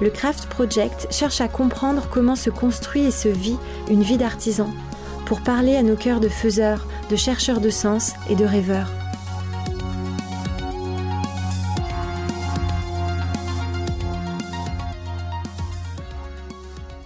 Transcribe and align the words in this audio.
le 0.00 0.10
Craft 0.10 0.46
Project 0.46 1.08
cherche 1.10 1.40
à 1.40 1.48
comprendre 1.48 2.08
comment 2.10 2.36
se 2.36 2.50
construit 2.50 3.02
et 3.02 3.10
se 3.10 3.28
vit 3.28 3.58
une 3.90 4.02
vie 4.02 4.16
d'artisan 4.16 4.70
pour 5.26 5.42
parler 5.42 5.76
à 5.76 5.82
nos 5.82 5.96
cœurs 5.96 6.20
de 6.20 6.28
faiseurs, 6.28 6.86
de 7.10 7.16
chercheurs 7.16 7.60
de 7.60 7.70
sens 7.70 8.14
et 8.28 8.34
de 8.34 8.44
rêveurs. 8.44 8.90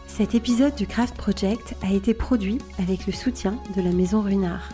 Cet 0.06 0.37
épisode 0.37 0.77
du 0.77 0.87
Craft 0.87 1.17
Project 1.17 1.75
a 1.83 1.92
été 1.92 2.15
produit 2.15 2.59
avec 2.79 3.06
le 3.06 3.12
soutien 3.12 3.59
de 3.77 3.83
la 3.83 3.91
Maison 3.91 4.23
Runard. 4.23 4.69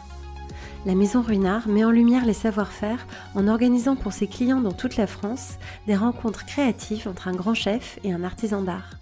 La 0.86 0.94
Maison 0.94 1.20
Runard 1.20 1.68
met 1.68 1.84
en 1.84 1.90
lumière 1.90 2.24
les 2.24 2.32
savoir-faire 2.32 3.06
en 3.34 3.48
organisant 3.48 3.96
pour 3.96 4.14
ses 4.14 4.26
clients 4.26 4.62
dans 4.62 4.72
toute 4.72 4.96
la 4.96 5.06
France 5.06 5.58
des 5.86 5.94
rencontres 5.94 6.46
créatives 6.46 7.06
entre 7.06 7.28
un 7.28 7.32
grand 7.32 7.52
chef 7.52 7.98
et 8.02 8.14
un 8.14 8.24
artisan 8.24 8.62
d'art. 8.62 8.92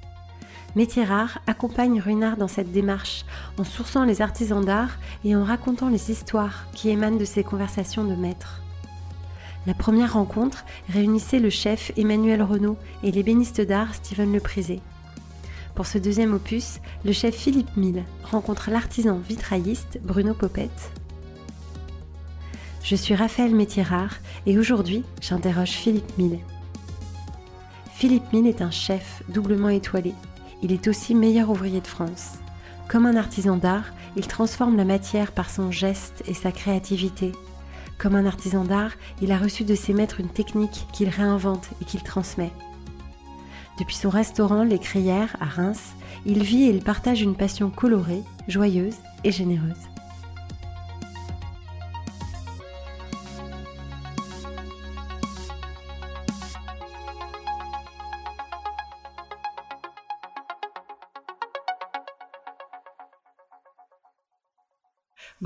Métier 0.75 1.05
Rare 1.05 1.39
accompagne 1.47 2.01
Runard 2.01 2.37
dans 2.37 2.49
cette 2.49 2.73
démarche 2.73 3.25
en 3.59 3.65
sourçant 3.65 4.05
les 4.05 4.23
artisans 4.23 4.65
d'art 4.65 4.99
et 5.25 5.37
en 5.37 5.45
racontant 5.45 5.89
les 5.89 6.11
histoires 6.11 6.67
qui 6.73 6.91
émanent 6.91 7.17
de 7.17 7.25
ces 7.25 7.45
conversations 7.45 8.05
de 8.05 8.17
maîtres. 8.17 8.61
La 9.65 9.75
première 9.75 10.15
rencontre 10.15 10.65
réunissait 10.89 11.39
le 11.39 11.51
chef 11.51 11.93
Emmanuel 11.97 12.43
Renaud 12.43 12.77
et 13.05 13.13
l'ébéniste 13.13 13.61
d'art 13.61 13.95
Steven 13.95 14.33
Leprisé. 14.33 14.81
Pour 15.77 15.87
ce 15.87 15.99
deuxième 15.99 16.35
opus, 16.35 16.81
le 17.05 17.13
chef 17.13 17.37
Philippe 17.37 17.77
Mille 17.77 18.03
rencontre 18.25 18.71
l'artisan 18.71 19.19
vitrailliste 19.19 20.01
Bruno 20.03 20.35
Popette. 20.35 20.91
Je 22.89 22.97
suis 22.97 23.15
Raphaël 23.15 23.55
Métier-Rare 23.55 24.15
et 24.47 24.59
aujourd'hui 24.59 25.05
j'interroge 25.21 25.73
Philippe 25.73 26.17
Mille. 26.17 26.39
Philippe 27.93 28.33
Mille 28.33 28.47
est 28.47 28.63
un 28.63 28.71
chef 28.71 29.23
doublement 29.29 29.69
étoilé 29.69 30.15
il 30.63 30.73
est 30.73 30.89
aussi 30.89 31.15
meilleur 31.15 31.51
ouvrier 31.51 31.81
de 31.81 31.87
France. 31.87 32.39
Comme 32.89 33.07
un 33.07 33.17
artisan 33.17 33.57
d'art, 33.57 33.93
il 34.17 34.27
transforme 34.27 34.77
la 34.77 34.85
matière 34.85 35.33
par 35.33 35.51
son 35.51 35.71
geste 35.71 36.23
et 36.27 36.35
sa 36.35 36.51
créativité. 36.51 37.33
Comme 37.99 38.15
un 38.15 38.27
artisan 38.27 38.65
d'art, 38.65 38.93
il 39.21 39.33
a 39.33 39.39
reçu 39.39 39.65
de 39.65 39.75
ses 39.75 39.93
maîtres 39.93 40.21
une 40.21 40.31
technique 40.31 40.87
qu'il 40.93 41.09
réinvente 41.09 41.69
et 41.83 41.85
qu'il 41.85 42.03
transmet. 42.03 42.53
Depuis 43.79 43.97
son 43.97 44.09
restaurant 44.09 44.65
Les 44.65 44.79
Crières 44.79 45.37
à 45.41 45.45
Reims, 45.45 45.95
il 46.27 46.43
vit 46.43 46.65
et 46.65 46.71
il 46.71 46.83
partage 46.83 47.21
une 47.21 47.37
passion 47.37 47.71
colorée, 47.71 48.23
joyeuse 48.49 48.97
et 49.25 49.31
généreuse. 49.31 49.77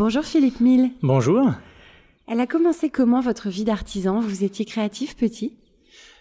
Bonjour 0.05 0.25
Philippe 0.25 0.59
Mille. 0.59 0.91
Bonjour. 1.01 1.53
Elle 2.27 2.41
a 2.41 2.49
commencé 2.49 2.91
comment 2.91 3.21
votre 3.21 3.51
vie 3.51 3.63
d'artisan? 3.63 4.19
Vous 4.19 4.43
étiez 4.43 4.65
créatif 4.65 5.17
petit? 5.17 5.55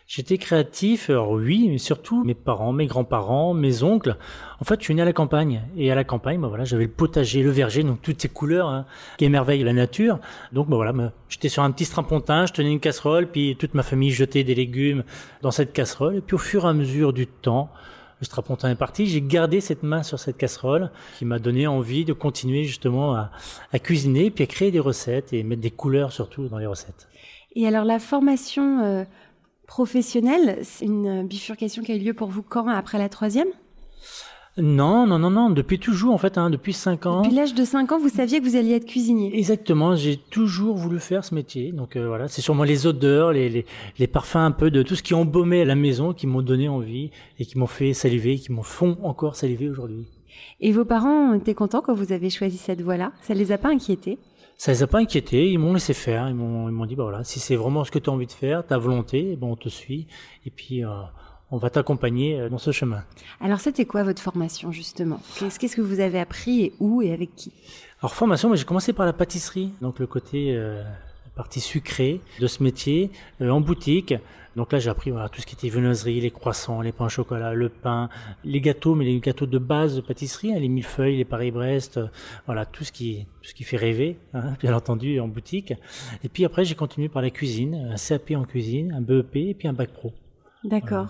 J'étais 0.05 0.37
créatif, 0.37 1.09
alors 1.09 1.31
oui, 1.31 1.67
mais 1.67 1.79
surtout 1.79 2.23
mes 2.23 2.35
parents, 2.35 2.73
mes 2.73 2.85
grands-parents, 2.85 3.55
mes 3.55 3.81
oncles. 3.81 4.17
En 4.59 4.65
fait, 4.65 4.79
je 4.79 4.83
suis 4.83 4.93
né 4.93 5.01
à 5.01 5.05
la 5.05 5.13
campagne. 5.13 5.63
Et 5.75 5.91
à 5.91 5.95
la 5.95 6.03
campagne, 6.03 6.39
bah 6.39 6.47
voilà, 6.47 6.63
j'avais 6.63 6.83
le 6.83 6.91
potager, 6.91 7.41
le 7.41 7.49
verger, 7.49 7.81
donc 7.81 8.03
toutes 8.03 8.21
ces 8.21 8.29
couleurs 8.29 8.67
hein, 8.67 8.85
qui 9.17 9.25
émerveillent 9.25 9.63
la 9.63 9.73
nature. 9.73 10.19
Donc 10.53 10.69
bah 10.69 10.75
voilà, 10.75 10.93
j'étais 11.27 11.49
sur 11.49 11.63
un 11.63 11.71
petit 11.71 11.85
strapontin, 11.85 12.45
je 12.45 12.53
tenais 12.53 12.71
une 12.71 12.79
casserole, 12.79 13.31
puis 13.31 13.55
toute 13.55 13.73
ma 13.73 13.81
famille 13.81 14.11
jetait 14.11 14.43
des 14.43 14.53
légumes 14.53 15.03
dans 15.41 15.49
cette 15.49 15.73
casserole. 15.73 16.17
Et 16.17 16.21
puis 16.21 16.35
au 16.35 16.37
fur 16.37 16.65
et 16.65 16.67
à 16.67 16.73
mesure 16.73 17.13
du 17.13 17.25
temps, 17.25 17.71
le 18.21 18.25
strapontin 18.25 18.69
est 18.69 18.75
parti, 18.75 19.07
j'ai 19.07 19.21
gardé 19.21 19.61
cette 19.61 19.81
main 19.81 20.03
sur 20.03 20.19
cette 20.19 20.37
casserole 20.37 20.91
qui 21.17 21.25
m'a 21.25 21.39
donné 21.39 21.65
envie 21.65 22.05
de 22.05 22.13
continuer 22.13 22.63
justement 22.65 23.15
à, 23.15 23.79
cuisiner, 23.79 24.29
puis 24.29 24.43
à 24.43 24.47
créer 24.47 24.69
des 24.69 24.79
recettes 24.79 25.33
et 25.33 25.41
mettre 25.41 25.61
des 25.61 25.71
couleurs 25.71 26.11
surtout 26.11 26.47
dans 26.47 26.59
les 26.59 26.67
recettes. 26.67 27.07
Et 27.55 27.67
alors 27.67 27.83
la 27.83 27.97
formation 27.97 28.79
euh, 28.81 29.03
professionnelle, 29.65 30.59
c'est 30.61 30.85
une 30.85 31.25
bifurcation 31.27 31.81
qui 31.81 31.91
a 31.91 31.95
eu 31.95 31.99
lieu 31.99 32.13
pour 32.13 32.29
vous 32.29 32.43
quand? 32.43 32.67
Après 32.67 32.99
la 32.99 33.09
troisième? 33.09 33.49
Non, 34.61 35.07
non, 35.07 35.19
non, 35.19 35.29
non, 35.29 35.49
depuis 35.49 35.79
toujours 35.79 36.13
en 36.13 36.17
fait, 36.17 36.37
hein, 36.37 36.49
depuis 36.49 36.73
5 36.73 37.05
ans. 37.05 37.21
Depuis 37.21 37.35
l'âge 37.35 37.53
de 37.53 37.63
5 37.65 37.91
ans, 37.91 37.99
vous 37.99 38.09
saviez 38.09 38.39
que 38.39 38.45
vous 38.45 38.55
alliez 38.55 38.75
être 38.75 38.85
cuisinier. 38.85 39.35
Exactement, 39.37 39.95
j'ai 39.95 40.17
toujours 40.17 40.75
voulu 40.75 40.99
faire 40.99 41.25
ce 41.25 41.33
métier. 41.33 41.71
Donc 41.71 41.95
euh, 41.95 42.07
voilà, 42.07 42.27
c'est 42.27 42.41
sûrement 42.41 42.63
les 42.63 42.87
odeurs, 42.87 43.31
les, 43.33 43.49
les, 43.49 43.65
les, 43.97 44.07
parfums 44.07 44.37
un 44.37 44.51
peu 44.51 44.71
de 44.71 44.83
tout 44.83 44.95
ce 44.95 45.03
qui 45.03 45.13
embaumait 45.13 45.61
à 45.61 45.65
la 45.65 45.75
maison 45.75 46.13
qui 46.13 46.27
m'ont 46.27 46.41
donné 46.41 46.69
envie 46.69 47.11
et 47.39 47.45
qui 47.45 47.57
m'ont 47.57 47.67
fait 47.67 47.93
saliver, 47.93 48.37
qui 48.37 48.51
m'ont 48.51 48.63
font 48.63 48.97
encore 49.03 49.35
saliver 49.35 49.69
aujourd'hui. 49.69 50.05
Et 50.59 50.71
vos 50.71 50.85
parents 50.85 51.33
étaient 51.33 51.53
contents 51.53 51.81
quand 51.81 51.93
vous 51.93 52.11
avez 52.11 52.29
choisi 52.29 52.57
cette 52.57 52.81
voie-là? 52.81 53.11
Ça 53.21 53.33
les 53.33 53.51
a 53.51 53.57
pas 53.57 53.69
inquiétés? 53.69 54.19
Ça 54.57 54.71
les 54.71 54.83
a 54.83 54.87
pas 54.87 54.99
inquiétés, 54.99 55.49
ils 55.49 55.57
m'ont 55.57 55.73
laissé 55.73 55.93
faire, 55.93 56.29
ils 56.29 56.35
m'ont, 56.35 56.69
ils 56.69 56.71
m'ont 56.71 56.85
dit 56.85 56.95
bah 56.95 57.03
voilà, 57.03 57.23
si 57.23 57.39
c'est 57.39 57.55
vraiment 57.55 57.83
ce 57.83 57.89
que 57.89 57.97
tu 57.97 58.11
as 58.11 58.13
envie 58.13 58.27
de 58.27 58.31
faire, 58.31 58.65
ta 58.65 58.77
volonté, 58.77 59.35
bon 59.35 59.53
on 59.53 59.55
te 59.55 59.69
suit 59.69 60.05
et 60.45 60.51
puis 60.51 60.85
euh, 60.85 60.89
on 61.51 61.57
va 61.57 61.69
t'accompagner 61.69 62.39
euh, 62.39 62.49
dans 62.49 62.57
ce 62.57 62.71
chemin. 62.71 63.03
Alors 63.39 63.59
c'était 63.59 63.85
quoi 63.85 64.03
votre 64.03 64.21
formation 64.21 64.71
justement? 64.71 65.19
Qu'est-ce 65.37 65.75
que 65.75 65.81
vous 65.81 65.99
avez 65.99 66.19
appris 66.19 66.61
et 66.63 66.73
où 66.79 67.01
et 67.01 67.13
avec 67.13 67.35
qui? 67.35 67.51
Alors 68.01 68.15
formation, 68.15 68.53
j'ai 68.55 68.65
commencé 68.65 68.93
par 68.93 69.05
la 69.05 69.13
pâtisserie, 69.13 69.71
donc 69.81 69.99
le 69.99 70.07
côté 70.07 70.55
euh, 70.55 70.81
partie 71.35 71.59
sucrée 71.59 72.21
de 72.39 72.47
ce 72.47 72.63
métier 72.63 73.11
euh, 73.41 73.49
en 73.49 73.61
boutique. 73.61 74.15
Donc 74.55 74.73
là 74.73 74.79
j'ai 74.79 74.89
appris 74.89 75.11
voilà, 75.11 75.29
tout 75.29 75.39
ce 75.39 75.45
qui 75.45 75.55
était 75.55 75.69
viennoiserie, 75.69 76.19
les 76.19 76.31
croissants, 76.31 76.81
les 76.81 76.91
pains 76.91 77.05
au 77.05 77.09
chocolat, 77.09 77.53
le 77.53 77.69
pain, 77.69 78.09
les 78.43 78.59
gâteaux, 78.59 78.95
mais 78.95 79.05
les 79.05 79.17
gâteaux 79.19 79.45
de 79.45 79.57
base 79.57 79.95
de 79.95 80.01
pâtisserie, 80.01 80.53
hein, 80.53 80.59
les 80.59 80.67
millefeuilles, 80.67 81.15
les 81.15 81.25
Paris-Brest, 81.25 82.01
voilà 82.47 82.65
tout 82.65 82.83
ce 82.83 82.91
qui 82.91 83.27
tout 83.41 83.49
ce 83.49 83.53
qui 83.53 83.63
fait 83.63 83.77
rêver, 83.77 84.17
hein, 84.33 84.55
bien 84.59 84.75
entendu 84.75 85.19
en 85.21 85.29
boutique. 85.29 85.73
Et 86.23 86.27
puis 86.27 86.43
après 86.43 86.65
j'ai 86.65 86.75
continué 86.75 87.07
par 87.07 87.21
la 87.21 87.29
cuisine, 87.29 87.91
un 87.93 87.95
CAP 87.95 88.31
en 88.35 88.43
cuisine, 88.43 88.93
un 88.93 89.01
BEP 89.01 89.35
et 89.37 89.53
puis 89.53 89.69
un 89.69 89.73
bac 89.73 89.91
pro. 89.91 90.11
D'accord. 90.65 91.07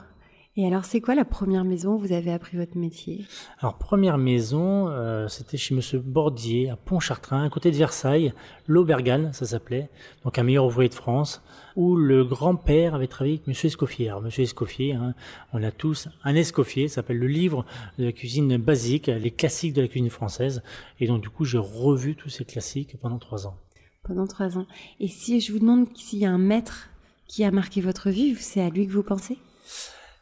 Et 0.58 0.68
alors, 0.68 0.84
c'est 0.84 1.00
quoi 1.00 1.16
la 1.16 1.24
première 1.24 1.64
maison 1.64 1.94
où 1.94 1.98
vous 1.98 2.12
avez 2.12 2.30
appris 2.30 2.58
votre 2.58 2.78
métier? 2.78 3.26
Alors, 3.60 3.78
première 3.78 4.18
maison, 4.18 4.90
euh, 4.90 5.30
c'était 5.30 5.56
chez 5.56 5.74
Monsieur 5.74 6.00
Bordier, 6.00 6.70
à 6.70 6.76
Pontchartrain, 6.76 7.44
à 7.46 7.50
côté 7.50 7.72
de 7.72 7.78
Versailles, 7.78 8.34
l'Aubergane, 8.68 9.32
ça 9.32 9.46
s'appelait, 9.46 9.90
donc 10.26 10.38
un 10.38 10.44
meilleur 10.44 10.66
ouvrier 10.66 10.90
de 10.90 10.94
France, 10.94 11.42
où 11.78 11.96
le 11.96 12.26
grand-père 12.26 12.96
avait 12.96 13.08
travaillé 13.08 13.36
avec 13.36 13.48
Monsieur 13.48 13.68
Escoffier. 13.68 14.10
Alors, 14.10 14.22
Monsieur 14.22 14.44
Escoffier, 14.44 14.92
hein, 14.92 15.16
on 15.54 15.64
a 15.64 15.72
tous 15.72 16.10
un 16.26 16.36
Escoffier, 16.36 16.90
ça 16.90 16.96
s'appelle 16.96 17.20
le 17.20 17.28
livre 17.28 17.66
de 17.98 18.04
la 18.04 18.12
cuisine 18.12 18.58
basique, 18.58 19.08
les 19.08 19.32
classiques 19.32 19.74
de 19.74 19.82
la 19.82 19.88
cuisine 19.88 20.10
française. 20.10 20.64
Et 21.00 21.08
donc, 21.08 21.22
du 21.22 21.30
coup, 21.30 21.46
j'ai 21.46 21.60
revu 21.60 22.18
tous 22.18 22.30
ces 22.30 22.44
classiques 22.44 22.98
pendant 23.00 23.20
trois 23.20 23.48
ans. 23.48 23.56
Pendant 24.04 24.28
trois 24.28 24.58
ans. 24.58 24.66
Et 25.00 25.08
si 25.08 25.40
je 25.40 25.54
vous 25.54 25.60
demande 25.60 25.88
s'il 25.96 26.20
y 26.20 26.26
a 26.26 26.32
un 26.32 26.38
maître 26.38 26.90
qui 27.26 27.46
a 27.46 27.52
marqué 27.52 27.80
votre 27.80 28.10
vie, 28.10 28.36
c'est 28.36 28.60
à 28.60 28.70
lui 28.70 28.86
que 28.86 28.92
vous 28.92 29.04
pensez? 29.04 29.38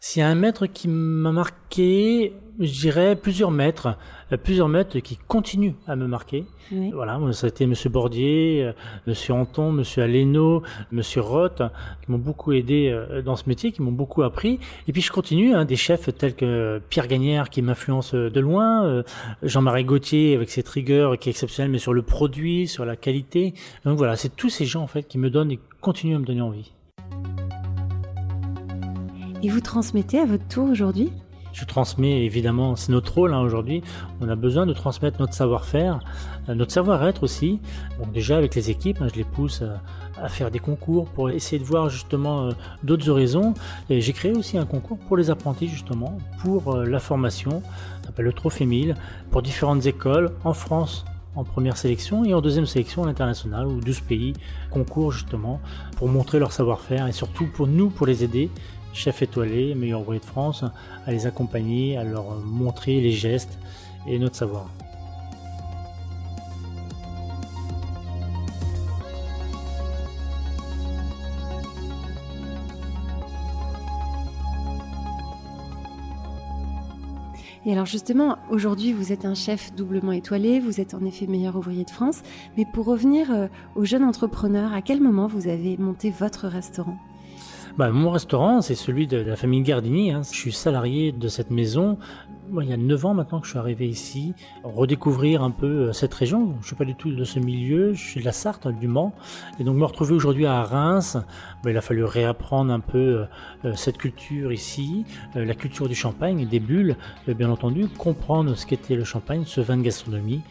S'il 0.02 0.22
y 0.22 0.24
a 0.24 0.30
un 0.30 0.36
maître 0.36 0.66
qui 0.66 0.88
m'a 0.88 1.34
marqué, 1.34 2.34
je 2.58 2.72
dirais 2.72 3.18
plusieurs 3.18 3.52
maîtres, 3.52 3.98
euh, 4.32 4.38
plusieurs 4.38 4.70
maîtres 4.70 5.00
qui 5.00 5.18
continuent 5.28 5.74
à 5.88 5.98
me 5.98 6.08
marquer. 6.08 6.46
Voilà, 6.94 7.20
ça 7.34 7.48
a 7.48 7.50
été 7.50 7.66
Monsieur 7.66 7.90
Bordier, 7.90 8.64
euh, 8.64 8.72
Monsieur 9.08 9.34
Anton, 9.34 9.74
Monsieur 9.74 10.04
Aleno, 10.04 10.64
Monsieur 10.92 11.20
Roth, 11.20 11.62
qui 12.02 12.12
m'ont 12.12 12.18
beaucoup 12.18 12.54
aidé 12.54 12.90
euh, 12.90 13.22
dans 13.22 13.36
ce 13.36 13.50
métier, 13.50 13.74
qui 13.74 13.82
m'ont 13.82 13.92
beaucoup 13.92 14.24
appris. 14.24 14.60
Et 14.88 14.94
puis 14.94 15.02
je 15.02 15.12
continue, 15.12 15.54
hein, 15.54 15.66
des 15.66 15.76
chefs 15.76 16.16
tels 16.18 16.36
que 16.36 16.82
Pierre 16.90 17.08
Gagnère 17.08 17.50
qui 17.50 17.62
m'influence 17.62 18.14
de 18.14 18.40
loin, 18.40 19.04
Jean-Marie 19.44 19.84
Gauthier 19.84 20.36
avec 20.36 20.50
ses 20.50 20.64
rigueur 20.70 21.18
qui 21.18 21.30
est 21.30 21.32
exceptionnel, 21.32 21.72
mais 21.72 21.80
sur 21.80 21.94
le 21.94 22.04
produit, 22.04 22.68
sur 22.68 22.86
la 22.86 22.96
qualité. 22.96 23.54
Donc 23.84 23.98
voilà, 23.98 24.16
c'est 24.16 24.34
tous 24.36 24.50
ces 24.50 24.66
gens 24.66 24.84
en 24.84 24.88
fait 24.88 25.04
qui 25.04 25.18
me 25.18 25.30
donnent 25.30 25.52
et 25.52 25.60
continuent 25.82 26.16
à 26.16 26.20
me 26.20 26.26
donner 26.26 26.42
envie. 26.42 26.72
Et 29.42 29.48
vous 29.48 29.62
transmettez 29.62 30.20
à 30.20 30.26
votre 30.26 30.46
tour 30.50 30.70
aujourd'hui? 30.70 31.14
Je 31.54 31.64
transmets 31.64 32.26
évidemment, 32.26 32.76
c'est 32.76 32.92
notre 32.92 33.14
rôle 33.14 33.34
hein, 33.34 33.40
aujourd'hui. 33.40 33.82
On 34.20 34.28
a 34.28 34.36
besoin 34.36 34.66
de 34.66 34.74
transmettre 34.74 35.20
notre 35.22 35.34
savoir-faire, 35.34 36.02
euh, 36.50 36.56
notre 36.56 36.74
savoir-être 36.74 37.24
aussi. 37.24 37.62
Donc 38.00 38.12
déjà 38.12 38.38
avec 38.38 38.54
les 38.54 38.70
équipes, 38.70 39.02
hein, 39.02 39.08
je 39.12 39.18
les 39.18 39.24
pousse 39.24 39.62
à, 39.62 39.82
à, 40.22 40.28
faire 40.28 40.52
des 40.52 40.60
concours 40.60 41.06
pour 41.08 41.30
essayer 41.30 41.58
de 41.58 41.64
voir 41.64 41.90
justement 41.90 42.48
euh, 42.48 42.52
d'autres 42.84 43.10
horizons. 43.10 43.54
Et 43.90 44.02
j'ai 44.02 44.14
créé 44.14 44.34
aussi 44.34 44.58
un 44.58 44.66
concours 44.66 44.98
pour 44.98 45.16
les 45.16 45.30
apprentis 45.30 45.70
justement 45.70 46.18
pour 46.42 46.76
euh, 46.76 46.86
la 46.86 47.00
formation, 47.00 47.64
s'appelle 48.06 48.26
le 48.26 48.34
Trophée 48.34 48.66
1000, 48.66 48.96
pour 49.32 49.42
différentes 49.42 49.86
écoles 49.86 50.32
en 50.44 50.54
France 50.54 51.06
en 51.36 51.44
première 51.44 51.78
sélection 51.78 52.26
et 52.26 52.34
en 52.34 52.42
deuxième 52.42 52.66
sélection 52.66 53.04
à 53.04 53.08
l'international 53.08 53.68
où 53.68 53.80
12 53.80 54.02
pays 54.02 54.34
concourent 54.72 55.12
justement 55.12 55.62
pour 55.96 56.08
montrer 56.08 56.40
leur 56.40 56.52
savoir-faire 56.52 57.08
et 57.08 57.12
surtout 57.12 57.46
pour 57.46 57.68
nous, 57.68 57.90
pour 57.90 58.06
les 58.08 58.24
aider 58.24 58.50
chef 58.94 59.22
étoilé, 59.22 59.76
meilleur 59.76 60.02
ouvrier 60.02 60.20
de 60.20 60.26
France, 60.26 60.64
à 61.06 61.12
les 61.12 61.26
accompagner, 61.28 61.98
à 61.98 62.04
leur 62.04 62.36
montrer 62.40 63.02
les 63.02 63.12
gestes 63.12 63.58
et 64.08 64.20
notre 64.20 64.36
savoir. 64.36 64.70
Et 77.66 77.74
alors 77.74 77.86
justement, 77.86 78.38
aujourd'hui, 78.50 78.94
vous 78.94 79.12
êtes 79.12 79.26
un 79.26 79.36
chef 79.36 79.76
doublement 79.76 80.12
étoilé, 80.12 80.60
vous 80.60 80.80
êtes 80.80 80.94
en 80.94 81.04
effet 81.06 81.28
meilleur 81.28 81.56
ouvrier 81.56 81.84
de 81.84 81.90
France, 81.92 82.24
mais 82.58 82.66
pour 82.66 82.86
revenir 82.86 83.32
euh, 83.32 83.48
aux 83.76 83.86
jeunes 83.86 84.06
entrepreneurs, 84.06 84.74
à 84.74 84.82
quel 84.82 85.02
moment 85.02 85.28
vous 85.28 85.48
avez 85.48 85.78
monté 85.78 86.10
votre 86.10 86.48
restaurant? 86.48 86.98
Bah, 87.80 87.92
mon 87.92 88.12
restaurant, 88.12 88.60
c'est 88.60 88.76
celui 88.76 89.08
de 89.08 89.16
la 89.16 89.38
famille 89.38 89.62
Gardini. 89.62 90.12
Hein. 90.12 90.20
Je 90.30 90.38
suis 90.38 90.52
salarié 90.52 91.14
de 91.14 91.30
cette 91.30 91.50
maison. 91.50 91.98
il 92.62 92.68
y 92.68 92.74
a 92.74 92.78
9 92.78 93.06
ans 93.06 93.14
maintenant 93.14 93.40
que 93.40 93.46
je 93.46 93.52
suis 93.52 93.58
arrivé 93.58 93.88
ici, 93.88 94.34
redécouvrir 94.66 95.44
un 95.44 95.52
peu 95.52 95.66
euh, 95.88 95.94
cette 95.94 96.14
région. 96.14 96.56
Je 96.60 96.68
suis 96.68 96.76
pas 96.76 96.84
du 96.84 96.96
tout 96.96 97.10
de 97.10 97.24
ce 97.24 97.40
milieu, 97.40 97.94
je 97.94 98.04
suis 98.06 98.20
de 98.20 98.26
la 98.26 98.34
Sarthe, 98.34 98.66
hein, 98.66 98.74
du 98.74 98.90
Mans. 98.90 99.14
Et 99.62 99.64
donc 99.64 99.78
me 99.78 99.86
retrouver 99.86 100.14
aujourd'hui 100.14 100.46
à 100.46 100.62
Reims, 100.62 101.16
bah, 101.64 101.72
il 101.72 101.78
a 101.78 101.80
fallu 101.80 102.04
réapprendre 102.04 102.74
un 102.74 102.82
peu 102.82 102.98
euh, 102.98 103.26
euh, 103.64 103.74
cette 103.76 103.98
culture 103.98 104.52
ici, 104.52 105.06
la 105.34 105.56
culture 105.56 105.88
du 105.88 105.96
champagne, 105.96 106.46
des 106.46 106.60
bulles, 106.60 106.98
bien 107.30 107.50
entendu, 107.50 107.88
comprendre 107.88 108.56
ce 108.56 108.66
qu'était 108.66 108.96
le 108.96 109.06
champagne, 109.06 109.44
ce 109.46 109.62
vin 109.62 109.78
de 109.78 109.84
gastronomie, 109.84 110.42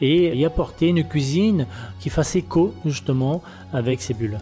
et 0.00 0.36
y 0.36 0.44
apporter 0.44 0.86
une 0.86 1.02
cuisine 1.02 1.66
qui 1.98 2.10
fasse 2.10 2.36
écho 2.36 2.72
justement 2.84 3.42
avec 3.72 4.00
ces 4.00 4.14
bulles. 4.14 4.38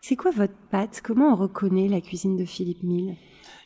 C'est 0.00 0.16
quoi 0.16 0.30
votre 0.30 0.54
pâte? 0.70 1.00
Comment 1.04 1.32
on 1.32 1.36
reconnaît 1.36 1.88
la 1.88 2.00
cuisine 2.00 2.36
de 2.36 2.44
Philippe 2.44 2.82
Mille? 2.82 3.16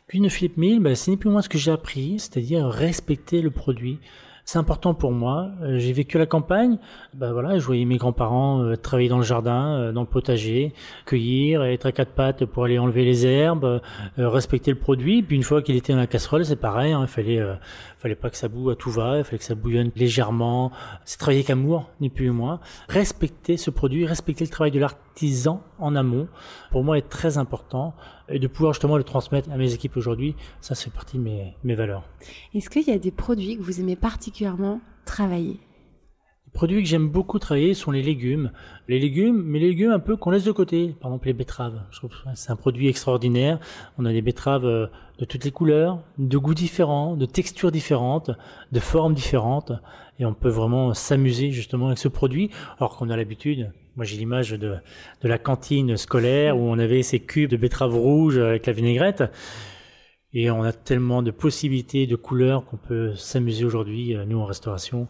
Cuisine 0.07 0.25
de 0.25 0.29
Philippe 0.29 0.57
Mille, 0.57 0.79
bah, 0.79 0.95
c'est 0.95 1.11
ni 1.11 1.17
plus 1.17 1.29
moins 1.29 1.41
ce 1.41 1.49
que 1.49 1.57
j'ai 1.57 1.71
appris, 1.71 2.19
c'est-à-dire 2.19 2.67
respecter 2.67 3.41
le 3.41 3.51
produit. 3.51 3.99
C'est 4.43 4.57
important 4.57 4.93
pour 4.93 5.11
moi. 5.11 5.51
Euh, 5.61 5.77
j'ai 5.77 5.93
vécu 5.93 6.17
la 6.17 6.25
campagne. 6.25 6.77
Bah 7.13 7.31
voilà, 7.31 7.59
je 7.59 7.65
voyais 7.65 7.85
mes 7.85 7.97
grands-parents 7.97 8.63
euh, 8.63 8.75
travailler 8.75 9.07
dans 9.07 9.17
le 9.17 9.23
jardin, 9.23 9.77
euh, 9.77 9.91
dans 9.91 10.01
le 10.01 10.07
potager, 10.07 10.73
cueillir, 11.05 11.63
être 11.63 11.85
à 11.85 11.91
quatre 11.91 12.11
pattes 12.11 12.45
pour 12.45 12.65
aller 12.65 12.79
enlever 12.79 13.05
les 13.05 13.25
herbes, 13.25 13.81
respecter 14.17 14.71
le 14.71 14.77
produit. 14.77 15.21
Puis 15.21 15.35
une 15.35 15.43
fois 15.43 15.61
qu'il 15.61 15.75
était 15.75 15.93
dans 15.93 15.99
la 15.99 16.07
casserole, 16.07 16.43
c'est 16.43 16.55
pareil. 16.55 16.91
Hein, 16.91 17.01
il 17.03 17.07
fallait, 17.07 17.39
fallait 17.99 18.15
pas 18.15 18.29
que 18.29 18.37
ça 18.37 18.47
boue 18.47 18.69
à 18.71 18.75
tout 18.75 18.89
va. 18.89 19.19
Il 19.19 19.23
fallait 19.23 19.37
que 19.37 19.43
ça 19.43 19.55
bouillonne 19.55 19.91
légèrement. 19.95 20.71
C'est 21.05 21.17
travailler 21.17 21.41
avec 21.41 21.51
amour, 21.51 21.89
ni 22.01 22.09
plus 22.09 22.25
ni 22.25 22.31
moins. 22.31 22.59
Respecter 22.89 23.57
ce 23.57 23.69
produit, 23.69 24.05
respecter 24.05 24.43
le 24.43 24.49
travail 24.49 24.71
de 24.71 24.79
l'artisan 25.11 25.61
en 25.79 25.95
amont, 25.95 26.27
pour 26.71 26.83
moi 26.83 26.97
est 26.97 27.09
très 27.09 27.37
important 27.37 27.93
et 28.29 28.39
de 28.39 28.47
pouvoir 28.47 28.73
justement 28.73 28.97
le 28.97 29.03
transmettre 29.03 29.51
à 29.51 29.57
mes 29.57 29.73
équipes 29.73 29.97
aujourd'hui, 29.97 30.35
ça 30.61 30.75
c'est 30.75 30.91
partie 30.91 31.17
de 31.17 31.23
mes, 31.23 31.53
mes 31.63 31.75
valeurs. 31.75 32.03
Est-ce 32.53 32.69
qu'il 32.69 32.87
y 32.87 32.91
a 32.91 32.99
des 32.99 33.11
produits 33.11 33.57
que 33.57 33.61
vous 33.61 33.81
aimez 33.81 33.95
particulièrement 33.95 34.79
travailler? 35.05 35.59
Les 36.45 36.51
produits 36.53 36.83
que 36.83 36.87
j'aime 36.87 37.09
beaucoup 37.09 37.39
travailler 37.39 37.73
sont 37.73 37.91
les 37.91 38.01
légumes. 38.01 38.51
Les 38.87 38.99
légumes, 38.99 39.41
mais 39.41 39.59
les 39.59 39.69
légumes 39.69 39.91
un 39.91 39.99
peu 39.99 40.17
qu'on 40.17 40.31
laisse 40.31 40.43
de 40.43 40.51
côté. 40.51 40.95
Par 40.99 41.09
exemple, 41.11 41.27
les 41.27 41.33
betteraves. 41.33 41.81
Je 41.91 41.97
trouve 41.97 42.09
que 42.09 42.15
c'est 42.35 42.51
un 42.51 42.57
produit 42.57 42.89
extraordinaire. 42.89 43.59
On 43.97 44.05
a 44.05 44.11
des 44.11 44.21
betteraves 44.21 44.65
euh, 44.65 44.87
de 45.17 45.25
toutes 45.25 45.45
les 45.45 45.51
couleurs, 45.51 46.03
de 46.17 46.37
goûts 46.37 46.53
différents, 46.53 47.15
de 47.15 47.25
textures 47.25 47.71
différentes, 47.71 48.31
de 48.71 48.79
formes 48.81 49.13
différentes. 49.13 49.71
Et 50.19 50.25
on 50.25 50.33
peut 50.33 50.49
vraiment 50.49 50.93
s'amuser 50.93 51.51
justement 51.51 51.87
avec 51.87 51.99
ce 51.99 52.09
produit. 52.09 52.49
Alors 52.79 52.97
qu'on 52.97 53.09
a 53.09 53.15
l'habitude, 53.15 53.71
moi 53.95 54.05
j'ai 54.05 54.17
l'image 54.17 54.51
de, 54.51 54.77
la 55.23 55.37
cantine 55.37 55.97
scolaire 55.97 56.57
où 56.57 56.61
on 56.61 56.79
avait 56.79 57.03
ces 57.03 57.19
cubes 57.19 57.49
de 57.49 57.57
betteraves 57.57 57.95
rouges 57.95 58.37
avec 58.37 58.65
la 58.65 58.73
vinaigrette. 58.73 59.23
Et 60.33 60.49
on 60.49 60.63
a 60.63 60.71
tellement 60.71 61.23
de 61.23 61.31
possibilités, 61.31 62.07
de 62.07 62.15
couleurs 62.15 62.63
qu'on 62.63 62.77
peut 62.77 63.15
s'amuser 63.15 63.65
aujourd'hui, 63.65 64.15
euh, 64.15 64.23
nous 64.25 64.39
en 64.39 64.45
restauration 64.45 65.09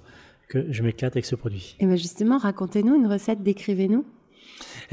que 0.50 0.66
je 0.72 0.82
m'éclate 0.82 1.14
avec 1.14 1.26
ce 1.26 1.36
produit. 1.36 1.76
Et 1.80 1.86
bien 1.86 1.96
justement, 1.96 2.40
racontez-nous 2.40 2.96
une 2.96 3.06
recette, 3.06 3.44
décrivez-nous. 3.44 4.04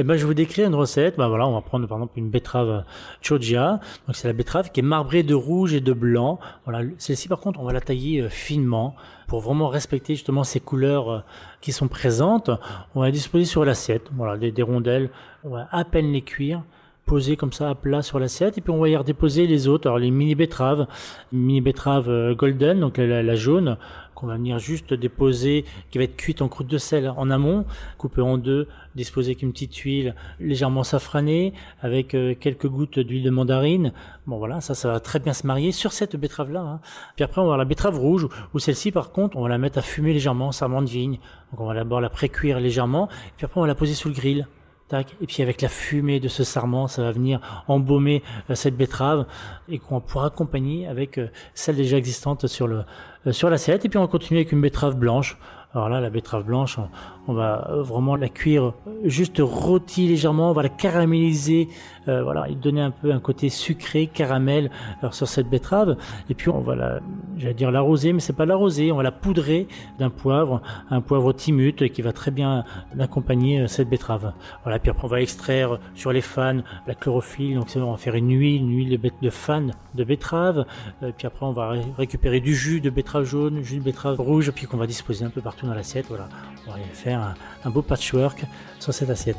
Eh 0.00 0.05
ben, 0.05 0.15
je 0.15 0.21
vais 0.21 0.27
vous 0.27 0.35
décrire 0.35 0.69
une 0.69 0.77
recette. 0.77 1.17
Ben 1.17 1.27
voilà, 1.27 1.49
on 1.49 1.55
va 1.55 1.61
prendre 1.61 1.89
par 1.89 1.99
exemple 1.99 2.17
une 2.19 2.31
betterave 2.31 2.85
chogia. 3.21 3.81
Donc 4.06 4.15
c'est 4.15 4.29
la 4.29 4.33
betterave 4.33 4.71
qui 4.71 4.79
est 4.79 4.85
marbrée 4.85 5.25
de 5.25 5.35
rouge 5.35 5.75
et 5.75 5.81
de 5.81 5.93
blanc. 5.93 6.39
Voilà, 6.65 6.89
celle-ci 6.99 7.27
par 7.27 7.41
contre, 7.41 7.59
on 7.59 7.65
va 7.65 7.73
la 7.73 7.81
tailler 7.81 8.21
euh, 8.21 8.29
finement 8.29 8.95
pour 9.27 9.41
vraiment 9.41 9.67
respecter 9.67 10.15
justement 10.15 10.45
ces 10.45 10.61
couleurs 10.61 11.11
euh, 11.11 11.21
qui 11.61 11.73
sont 11.73 11.89
présentes. 11.89 12.49
On 12.95 13.00
va 13.00 13.06
la 13.06 13.12
disposer 13.12 13.45
sur 13.45 13.65
l'assiette. 13.65 14.09
Voilà, 14.15 14.37
des 14.37 14.62
rondelles. 14.62 15.11
On 15.43 15.50
va 15.50 15.67
à 15.73 15.85
peine 15.85 16.12
les 16.12 16.23
cuire 16.23 16.62
poser 17.08 17.37
comme 17.37 17.52
ça 17.52 17.70
à 17.70 17.75
plat 17.75 18.02
sur 18.02 18.20
l'assiette. 18.20 18.58
Et 18.58 18.60
puis 18.60 18.70
on 18.70 18.78
va 18.78 18.88
y 18.88 18.96
redéposer 18.96 19.46
les 19.46 19.66
autres. 19.66 19.88
Alors 19.88 19.99
les 19.99 20.10
mini 20.10 20.34
betteraves. 20.34 20.87
Mini 21.32 21.60
betteraves 21.60 22.08
euh, 22.08 22.34
golden 22.34 22.81
donc 22.81 22.99
la, 22.99 23.34
jaune 23.34 23.78
qu'on 24.14 24.26
va 24.26 24.34
venir 24.34 24.58
juste 24.58 24.93
déposer 24.94 25.64
qui 25.90 25.99
va 25.99 26.05
être 26.05 26.16
cuite 26.16 26.43
en 26.43 26.49
croûte 26.49 26.66
de 26.66 26.76
sel 26.76 27.08
en 27.16 27.31
amont 27.31 27.64
coupée 27.99 28.20
en 28.20 28.37
deux 28.37 28.66
disposer 28.96 29.31
avec 29.31 29.43
une 29.43 29.52
petite 29.52 29.76
huile 29.76 30.16
légèrement 30.40 30.82
safranée 30.82 31.55
avec 31.81 32.14
euh, 32.14 32.34
quelques 32.34 32.66
gouttes 32.66 32.99
d'huile 32.99 33.22
de 33.22 33.31
mandarine. 33.31 33.93
Bon 34.26 34.38
voilà 34.38 34.61
ça 34.61 34.75
ça 34.75 34.90
va 34.90 35.00
très 35.00 35.20
bien 35.20 35.32
se 35.32 35.46
marier 35.46 35.70
sur 35.72 35.93
cette 35.93 36.16
betterave 36.16 36.52
là 36.52 36.61
hein. 36.61 36.81
puis 37.16 37.25
après 37.25 37.40
on 37.40 37.44
va 37.44 37.49
avoir 37.49 37.58
la 37.58 37.64
betterave 37.64 37.99
rouge 37.99 38.28
ou 38.54 38.58
celle-ci 38.58 38.90
par 38.90 39.12
contre 39.12 39.37
on 39.37 39.43
va 39.43 39.49
la 39.49 39.58
mettre 39.58 39.78
à 39.78 39.82
fumer 39.82 40.12
légèrement 40.12 40.52
sarment 40.52 40.82
de 40.82 40.90
vigne. 40.90 41.20
Donc 41.52 41.61
on 41.61 41.66
va 41.66 41.75
d'abord 41.75 42.00
la 42.00 42.11
pré-cuire 42.11 42.58
légèrement. 42.61 43.08
Puis 43.37 43.44
après 43.44 43.58
on 43.58 43.62
va 43.62 43.69
la 43.69 43.76
poser 43.76 43.94
sous 43.94 44.08
le 44.08 44.14
grill 44.14 44.46
et 44.93 45.26
puis 45.26 45.43
avec 45.43 45.61
la 45.61 45.69
fumée 45.69 46.20
de 46.20 46.29
ce 46.29 46.44
sarment, 46.44 46.88
ça 46.88 47.02
va 47.02 47.12
venir 47.12 47.40
embaumer 47.69 48.23
euh, 48.49 48.55
cette 48.55 48.76
betterave 48.76 49.26
et 49.69 49.79
qu'on 49.79 50.00
pourra 50.00 50.26
accompagner 50.26 50.87
avec 50.87 51.19
euh, 51.19 51.29
celle 51.55 51.76
déjà 51.76 51.99
existante 51.99 52.46
sur 52.46 52.67
le 52.67 52.85
euh, 53.26 53.32
sur 53.32 53.50
l'assiette. 53.50 53.85
Et 53.85 53.88
puis 53.88 53.99
on 53.99 54.02
va 54.02 54.08
continuer 54.08 54.40
avec 54.40 54.52
une 54.52 54.61
betterave 54.61 54.96
blanche. 54.96 55.37
Alors 55.75 55.90
là, 55.90 56.00
la 56.00 56.09
betterave 56.09 56.45
blanche, 56.45 56.78
on 57.26 57.35
va 57.35 57.69
vraiment 57.76 58.16
la 58.16 58.31
cuire 58.31 58.73
juste 59.04 59.37
rôtie 59.38 60.09
légèrement, 60.09 60.50
on 60.50 60.54
va 60.54 60.62
la 60.62 60.71
caraméliser, 60.71 61.69
euh, 62.09 62.23
voilà, 62.23 62.49
et 62.49 62.54
donner 62.54 62.81
un 62.81 62.90
peu 62.90 63.12
un 63.12 63.21
côté 63.21 63.50
sucré, 63.50 64.07
caramel 64.07 64.71
alors, 65.00 65.12
sur 65.12 65.28
cette 65.28 65.50
betterave. 65.50 65.99
Et 66.31 66.35
puis 66.35 66.49
on 66.49 66.61
va 66.61 66.75
la, 66.75 67.00
j'allais 67.37 67.52
dire 67.52 67.71
l'arroser, 67.71 68.14
mais 68.14 68.21
c'est 68.21 68.33
pas 68.33 68.47
l'arroser, 68.47 68.92
on 68.92 68.97
va 68.97 69.02
la 69.02 69.12
poudrer 69.12 69.69
d'un 69.99 70.09
poivre, 70.09 70.62
un 70.88 71.02
poivre 71.02 71.35
timut 71.35 71.75
qui 71.92 72.00
va 72.00 72.12
très 72.12 72.31
bien 72.31 72.64
accompagner 72.99 73.61
euh, 73.61 73.66
cette 73.66 73.90
betterave. 73.90 74.33
Voilà, 74.62 74.78
puis 74.78 74.90
après 74.90 75.04
on 75.04 75.11
va 75.11 75.21
extraire 75.21 75.78
sur 75.95 76.12
les 76.12 76.23
fans 76.23 76.62
la 76.87 76.95
chlorophylle, 76.95 77.57
donc 77.57 77.66
on 77.76 77.90
va 77.90 77.99
faire 77.99 78.14
une 78.14 78.31
huile, 78.31 78.62
une 78.62 78.75
huile 78.75 78.99
de, 78.99 79.11
de 79.21 79.73
de 79.95 80.04
betterave. 80.04 80.64
Euh, 81.02 81.12
puis 81.14 81.26
après 81.26 81.45
on 81.45 81.52
va 81.52 81.75
récupérer 81.99 82.40
du 82.40 82.54
jus 82.54 82.81
de 82.81 82.88
betterave 82.88 83.25
jaune, 83.25 83.62
jus 83.62 83.76
de 83.76 83.83
betterave 83.83 84.19
rouge, 84.19 84.50
puis 84.52 84.66
qu'on 84.66 84.78
va 84.78 84.87
disposer 84.87 85.26
un 85.26 85.31
peu 85.31 85.42
partout 85.42 85.58
dans 85.67 85.75
l'assiette. 85.75 86.07
Voilà, 86.09 86.29
on 86.67 86.73
va 86.73 86.79
faire 86.93 87.35
un, 87.65 87.71
beau 87.71 87.83
patchwork 87.83 88.45
sur 88.79 88.93
cette 88.95 89.11
assiette. 89.11 89.38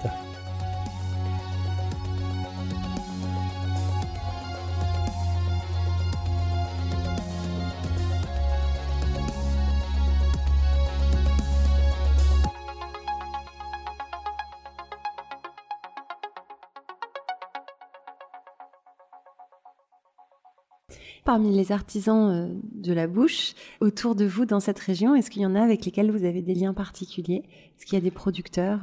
Parmi 21.30 21.56
les 21.56 21.72
artisans 21.72 22.32
euh, 22.32 22.48
de 22.74 22.92
la 22.92 23.06
bouche 23.06 23.54
autour 23.82 24.16
de 24.16 24.26
vous 24.26 24.46
dans 24.46 24.60
cette 24.60 24.80
région, 24.80 25.14
est-ce 25.14 25.30
qu'il 25.30 25.44
y 25.44 25.46
en 25.46 25.54
a 25.54 25.62
avec 25.62 25.86
lesquels 25.86 26.10
vous 26.10 26.24
avez 26.26 26.42
des 26.42 26.56
liens 26.56 26.74
particuliers? 26.74 27.44
Est-ce 27.46 27.86
qu'il 27.86 27.94
y 27.94 28.02
a 28.02 28.04
des 28.04 28.10
producteurs 28.10 28.80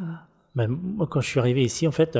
ben, 0.54 0.68
Moi, 0.68 1.08
quand 1.10 1.20
je 1.20 1.26
suis 1.26 1.40
arrivé 1.40 1.64
ici, 1.64 1.88
en 1.88 1.90
fait, 1.90 2.16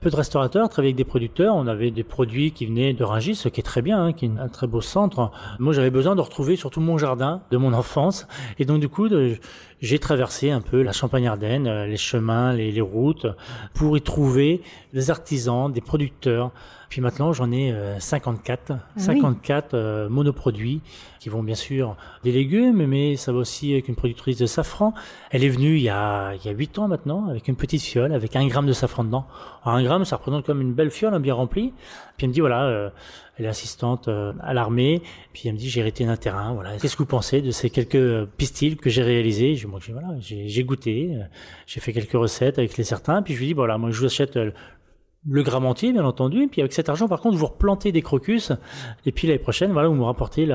peu 0.00 0.10
de 0.10 0.16
restaurateurs, 0.16 0.68
travailler 0.68 0.90
avec 0.90 0.96
des 0.96 1.04
producteurs. 1.04 1.54
On 1.54 1.66
avait 1.66 1.90
des 1.90 2.04
produits 2.04 2.52
qui 2.52 2.66
venaient 2.66 2.92
de 2.92 3.04
Rungis, 3.04 3.34
ce 3.34 3.48
qui 3.48 3.60
est 3.60 3.64
très 3.64 3.82
bien, 3.82 4.02
hein, 4.02 4.12
qui 4.12 4.26
est 4.26 4.30
un 4.38 4.48
très 4.48 4.66
beau 4.66 4.80
centre. 4.80 5.30
Moi, 5.58 5.72
j'avais 5.72 5.90
besoin 5.90 6.14
de 6.14 6.20
retrouver 6.20 6.56
surtout 6.56 6.80
mon 6.80 6.96
jardin 6.96 7.42
de 7.50 7.56
mon 7.56 7.72
enfance. 7.74 8.26
Et 8.58 8.64
donc, 8.64 8.80
du 8.80 8.88
coup, 8.88 9.08
j'ai 9.80 9.98
traversé 9.98 10.50
un 10.50 10.60
peu 10.60 10.82
la 10.82 10.92
Champagne-Ardenne, 10.92 11.66
euh, 11.66 11.86
les 11.86 11.96
chemins, 11.96 12.52
les 12.52 12.80
routes, 12.80 13.26
pour 13.74 13.96
y 13.96 14.00
trouver 14.02 14.62
des 14.92 15.10
artisans, 15.10 15.72
des 15.72 15.80
producteurs, 15.80 16.52
puis 16.88 17.00
maintenant, 17.00 17.32
j'en 17.32 17.50
ai 17.50 17.74
54, 17.98 18.70
euh, 18.70 18.74
54 18.96 19.68
ah 19.72 19.76
euh, 19.76 20.08
monoproduits 20.08 20.82
qui 21.18 21.28
vont 21.28 21.42
bien 21.42 21.54
sûr 21.54 21.96
des 22.22 22.30
légumes, 22.30 22.86
mais 22.86 23.16
ça 23.16 23.32
va 23.32 23.38
aussi 23.38 23.72
avec 23.72 23.88
une 23.88 23.96
productrice 23.96 24.38
de 24.38 24.46
safran. 24.46 24.94
Elle 25.30 25.42
est 25.42 25.48
venue 25.48 25.76
il 25.76 25.82
y 25.82 25.88
a 25.88 26.34
il 26.34 26.44
y 26.44 26.48
a 26.48 26.52
8 26.52 26.78
ans 26.78 26.88
maintenant 26.88 27.28
avec 27.28 27.48
une 27.48 27.56
petite 27.56 27.82
fiole 27.82 28.12
avec 28.12 28.36
un 28.36 28.46
gramme 28.46 28.66
de 28.66 28.72
safran 28.72 29.04
dedans. 29.04 29.26
Alors 29.64 29.78
un 29.78 29.82
gramme, 29.82 30.04
ça 30.04 30.16
représente 30.16 30.46
comme 30.46 30.60
une 30.60 30.74
belle 30.74 30.90
fiole 30.90 31.14
hein, 31.14 31.20
bien 31.20 31.34
remplie. 31.34 31.72
Puis 32.16 32.24
elle 32.24 32.28
me 32.28 32.34
dit 32.34 32.40
voilà, 32.40 32.64
euh, 32.64 32.90
elle 33.36 33.46
est 33.46 33.48
assistante 33.48 34.08
à 34.08 34.54
l'armée. 34.54 35.02
Puis 35.32 35.48
elle 35.48 35.54
me 35.54 35.58
dit 35.58 35.68
j'ai 35.68 35.80
hérité 35.80 36.06
d'un 36.06 36.16
terrain. 36.16 36.54
Voilà, 36.54 36.76
qu'est-ce 36.76 36.94
que 36.94 37.02
vous 37.02 37.06
pensez 37.06 37.42
de 37.42 37.50
ces 37.50 37.68
quelques 37.70 38.26
pistils 38.36 38.76
que 38.76 38.90
j'ai 38.90 39.02
réalisés? 39.02 39.56
Je 39.56 39.66
moi 39.66 39.80
voilà, 39.90 40.14
j'ai 40.20 40.64
goûté, 40.64 41.18
j'ai 41.66 41.80
fait 41.80 41.92
quelques 41.92 42.12
recettes 42.12 42.58
avec 42.58 42.76
les 42.76 42.84
certains. 42.84 43.22
Puis 43.22 43.34
je 43.34 43.40
lui 43.40 43.46
dis 43.48 43.52
voilà, 43.54 43.76
moi 43.76 43.90
je 43.90 43.98
vous 43.98 44.06
achète 44.06 44.38
le 45.28 45.42
gramme 45.42 45.66
entier, 45.66 45.92
bien 45.92 46.04
entendu. 46.04 46.42
Et 46.42 46.46
puis 46.46 46.60
avec 46.60 46.72
cet 46.72 46.88
argent, 46.88 47.08
par 47.08 47.20
contre, 47.20 47.36
vous 47.36 47.46
replantez 47.46 47.92
des 47.92 48.02
crocus. 48.02 48.52
Et 49.04 49.12
puis 49.12 49.26
l'année 49.26 49.38
prochaine, 49.38 49.72
voilà, 49.72 49.88
vous 49.88 49.94
me 49.94 50.04
rapportez 50.04 50.46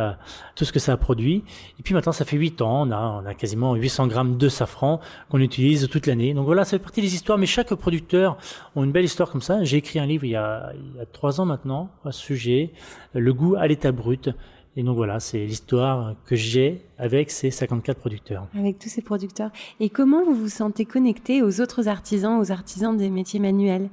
tout 0.55 0.65
ce 0.65 0.71
que 0.71 0.79
ça 0.79 0.93
a 0.93 0.97
produit. 0.97 1.43
Et 1.79 1.83
puis 1.83 1.93
maintenant, 1.93 2.11
ça 2.11 2.25
fait 2.25 2.37
8 2.37 2.61
ans. 2.61 2.87
On 2.87 2.91
a, 2.91 3.21
on 3.23 3.25
a 3.25 3.33
quasiment 3.33 3.75
800 3.75 4.07
grammes 4.07 4.37
de 4.37 4.49
safran 4.49 4.99
qu'on 5.29 5.39
utilise 5.39 5.87
toute 5.89 6.07
l'année. 6.07 6.33
Donc 6.33 6.45
voilà, 6.45 6.65
ça 6.65 6.71
fait 6.71 6.83
partie 6.83 7.01
des 7.01 7.13
histoires. 7.13 7.37
Mais 7.37 7.45
chaque 7.45 7.73
producteur 7.73 8.37
a 8.75 8.83
une 8.83 8.91
belle 8.91 9.05
histoire 9.05 9.29
comme 9.29 9.41
ça. 9.41 9.63
J'ai 9.63 9.77
écrit 9.77 9.99
un 9.99 10.05
livre 10.05 10.23
il 10.23 10.31
y 10.31 10.35
a, 10.35 10.71
il 10.73 10.97
y 10.97 11.01
a 11.01 11.05
3 11.05 11.41
ans 11.41 11.45
maintenant 11.45 11.89
à 12.05 12.11
ce 12.11 12.21
sujet. 12.21 12.71
Le 13.13 13.33
goût 13.33 13.55
à 13.55 13.67
l'état 13.67 13.91
brut. 13.91 14.29
Et 14.77 14.83
donc 14.83 14.95
voilà, 14.95 15.19
c'est 15.19 15.45
l'histoire 15.45 16.15
que 16.25 16.37
j'ai 16.37 16.85
avec 16.97 17.29
ces 17.29 17.51
54 17.51 17.99
producteurs. 17.99 18.47
Avec 18.57 18.79
tous 18.79 18.87
ces 18.87 19.01
producteurs. 19.01 19.51
Et 19.81 19.89
comment 19.89 20.23
vous 20.23 20.33
vous 20.33 20.47
sentez 20.47 20.85
connecté 20.85 21.41
aux 21.41 21.59
autres 21.59 21.89
artisans, 21.89 22.39
aux 22.39 22.53
artisans 22.53 22.95
des 22.95 23.09
métiers 23.09 23.41
manuels? 23.41 23.89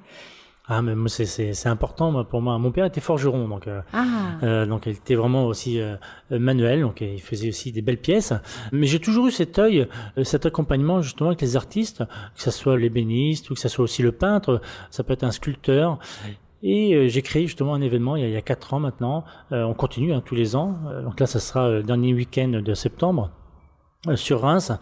Ah, 0.70 0.82
mais 0.82 1.08
c'est 1.08 1.66
important 1.66 2.24
pour 2.24 2.42
moi. 2.42 2.58
Mon 2.58 2.70
père 2.70 2.84
était 2.84 3.00
forgeron, 3.00 3.48
donc 3.48 3.66
euh, 3.66 3.80
ah. 3.94 4.04
euh, 4.42 4.66
donc 4.66 4.84
il 4.84 4.92
était 4.92 5.14
vraiment 5.14 5.46
aussi 5.46 5.80
euh, 5.80 5.96
manuel, 6.30 6.82
donc 6.82 7.00
il 7.00 7.22
faisait 7.22 7.48
aussi 7.48 7.72
des 7.72 7.80
belles 7.80 8.00
pièces. 8.00 8.34
Mais 8.70 8.86
j'ai 8.86 9.00
toujours 9.00 9.28
eu 9.28 9.30
cet 9.30 9.58
œil, 9.58 9.88
cet 10.24 10.44
accompagnement 10.44 11.00
justement 11.00 11.30
avec 11.30 11.40
les 11.40 11.56
artistes, 11.56 12.04
que 12.36 12.42
ce 12.42 12.50
soit 12.50 12.76
l'ébéniste 12.76 13.48
ou 13.50 13.54
que 13.54 13.60
ce 13.60 13.68
soit 13.68 13.82
aussi 13.82 14.02
le 14.02 14.12
peintre. 14.12 14.60
Ça 14.90 15.02
peut 15.04 15.14
être 15.14 15.24
un 15.24 15.30
sculpteur. 15.30 15.98
Et 16.62 17.08
j'ai 17.08 17.22
créé 17.22 17.46
justement 17.46 17.72
un 17.72 17.80
événement 17.80 18.16
il 18.16 18.28
y 18.28 18.36
a, 18.36 18.42
quatre 18.42 18.74
ans 18.74 18.80
maintenant. 18.80 19.24
on 19.52 19.74
continue 19.74 20.12
hein, 20.12 20.22
tous 20.22 20.34
les 20.34 20.54
ans. 20.54 20.76
donc 21.04 21.18
là, 21.20 21.26
ça 21.26 21.38
sera 21.38 21.70
le 21.70 21.82
dernier 21.82 22.12
week-end 22.12 22.60
de 22.62 22.74
septembre 22.74 23.30
sur 24.16 24.42
Reims, 24.42 24.72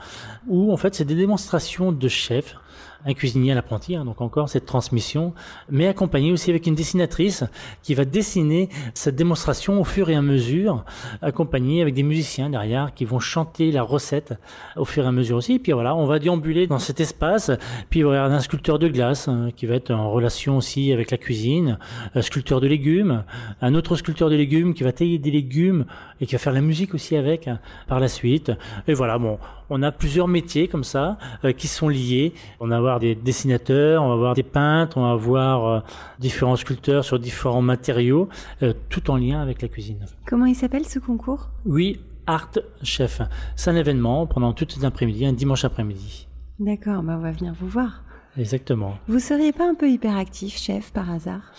où 0.49 0.73
en 0.73 0.77
fait 0.77 0.95
c'est 0.95 1.05
des 1.05 1.15
démonstrations 1.15 1.93
de 1.93 2.09
chefs 2.09 2.57
un 3.07 3.15
cuisinier 3.15 3.53
à 3.53 3.55
l'apprenti, 3.55 3.95
hein, 3.95 4.05
donc 4.05 4.21
encore 4.21 4.49
cette 4.49 4.67
transmission, 4.67 5.33
mais 5.71 5.87
accompagné 5.87 6.33
aussi 6.33 6.51
avec 6.51 6.67
une 6.67 6.75
dessinatrice 6.75 7.45
qui 7.83 7.95
va 7.95 8.05
dessiner 8.05 8.69
cette 8.95 9.15
démonstration 9.15 9.81
au 9.81 9.85
fur 9.85 10.11
et 10.11 10.17
à 10.17 10.23
mesure, 10.23 10.85
accompagnée 11.23 11.81
avec 11.81 11.95
des 11.95 12.03
musiciens 12.03 12.51
derrière 12.51 12.93
qui 12.95 13.05
vont 13.05 13.21
chanter 13.21 13.71
la 13.71 13.83
recette 13.83 14.35
au 14.77 14.85
fur 14.85 15.05
et 15.05 15.07
à 15.07 15.13
mesure 15.13 15.37
aussi. 15.37 15.55
Et 15.55 15.59
puis 15.61 15.73
voilà, 15.73 15.95
on 15.95 16.07
va 16.07 16.19
déambuler 16.19 16.67
dans 16.67 16.81
cet 16.81 17.01
espace, 17.01 17.51
puis 17.91 18.01
il 18.01 18.07
y 18.07 18.17
un 18.17 18.41
sculpteur 18.41 18.79
de 18.79 18.89
glace 18.89 19.29
hein, 19.29 19.51
qui 19.55 19.67
va 19.67 19.77
être 19.77 19.93
en 19.93 20.11
relation 20.11 20.57
aussi 20.57 20.93
avec 20.93 21.11
la 21.11 21.17
cuisine, 21.17 21.79
un 22.15 22.23
sculpteur 22.23 22.61
de 22.61 22.67
légumes, 22.67 23.25
un 23.61 23.75
autre 23.75 23.95
sculpteur 23.97 24.31
de 24.31 24.37
légumes 24.37 24.75
qui 24.75 24.83
va 24.83 24.93
tailler 24.93 25.19
des 25.19 25.31
légumes 25.31 25.85
et 26.21 26.27
qui 26.27 26.35
va 26.35 26.39
faire 26.39 26.53
la 26.53 26.61
musique 26.61 26.95
aussi 26.95 27.17
avec 27.17 27.49
hein, 27.49 27.59
par 27.87 28.01
la 28.01 28.09
suite. 28.09 28.53
Et 28.87 28.95
voilà, 28.95 29.19
bon, 29.19 29.39
on 29.71 29.83
a 29.83 29.93
plusieurs 29.93 30.29
métiers 30.29 30.69
comme 30.69 30.85
ça 30.85 31.19
euh, 31.45 31.53
qui 31.53 31.69
sont 31.69 31.89
liés. 31.89 32.33
On 32.61 32.69
va 32.69 32.77
avoir 32.77 33.01
des 33.01 33.15
dessinateurs, 33.15 34.03
on 34.03 34.09
va 34.09 34.15
avoir 34.15 34.35
des 34.35 34.43
peintres, 34.43 34.97
on 34.97 35.03
va 35.03 35.13
avoir 35.13 35.67
euh, 35.67 35.81
différents 36.19 36.57
sculpteurs 36.57 37.05
sur 37.05 37.19
différents 37.19 37.63
matériaux, 37.63 38.29
euh, 38.63 38.73
tout 38.89 39.11
en 39.11 39.17
lien 39.17 39.41
avec 39.41 39.63
la 39.63 39.69
cuisine. 39.69 40.07
Comment 40.27 40.47
il 40.47 40.55
s'appelle 40.55 40.87
ce 40.87 40.99
concours? 40.99 41.51
Oui, 41.65 42.01
Art 42.27 42.51
Chef. 42.83 43.21
C'est 43.55 43.71
un 43.71 43.77
événement 43.77 44.27
pendant 44.27 44.53
toute 44.53 44.81
l'après-midi, 44.81 45.27
un 45.27 45.33
dimanche 45.33 45.65
après-midi. 45.65 46.27
D'accord, 46.59 47.03
bah 47.03 47.17
on 47.19 47.23
va 47.23 47.33
venir 47.33 47.53
vous 47.59 47.69
voir. 47.69 48.03
Exactement. 48.39 48.99
Vous 49.09 49.19
seriez 49.19 49.53
pas 49.53 49.69
un 49.69 49.75
peu 49.75 49.89
hyperactif, 49.89 50.57
chef, 50.59 50.93
par 50.93 51.11
hasard? 51.11 51.53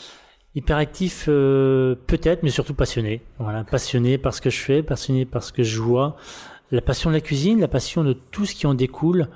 Hyperactif, 0.57 1.25
peut-être, 1.25 2.41
mais 2.41 2.49
surtout 2.49 2.73
passionné. 2.73 3.21
Voilà, 3.37 3.63
passionné 3.63 4.17
par 4.17 4.33
ce 4.33 4.41
que 4.41 4.49
je 4.49 4.59
fais, 4.59 4.81
passionné 4.81 5.25
par 5.25 5.43
ce 5.43 5.53
que 5.53 5.61
je 5.61 5.79
vois, 5.79 6.17
la 6.71 6.81
passion 6.81 7.09
de 7.09 7.15
la 7.15 7.21
cuisine, 7.21 7.59
la 7.59 7.67
passion 7.67 8.03
de 8.03 8.13
tout 8.13 8.45
ce 8.45 8.55
qui 8.55 8.67
en 8.67 8.73
découle. 8.73 9.29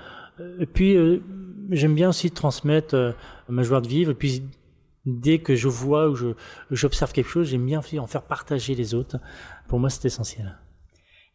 Et 0.60 0.66
puis, 0.66 0.96
euh, 0.96 1.22
j'aime 1.70 1.96
bien 1.96 2.10
aussi 2.10 2.32
transmettre 2.32 2.96
euh, 2.96 3.12
ma 3.48 3.64
joie 3.64 3.82
de 3.82 3.88
vivre. 3.88 4.12
Et 4.12 4.16
puis, 4.16 4.44
dès 5.06 5.40
que 5.40 5.56
je 5.56 5.68
vois 5.68 6.10
ou 6.10 6.16
j'observe 6.72 7.12
quelque 7.12 7.30
chose, 7.30 7.48
j'aime 7.48 7.66
bien 7.66 7.80
en 7.80 8.08
faire 8.08 8.24
partager 8.24 8.76
les 8.76 8.94
autres. 8.94 9.18
Pour 9.68 9.80
moi, 9.80 9.90
c'est 9.90 10.06
essentiel. 10.06 10.58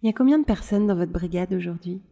Il 0.03 0.07
y 0.07 0.11
a 0.11 0.13
combien 0.13 0.39
de 0.39 0.45
personnes 0.45 0.87
dans 0.87 0.97
votre 0.97 1.13
brigade 1.13 1.53
aujourd'hui? 1.53 2.03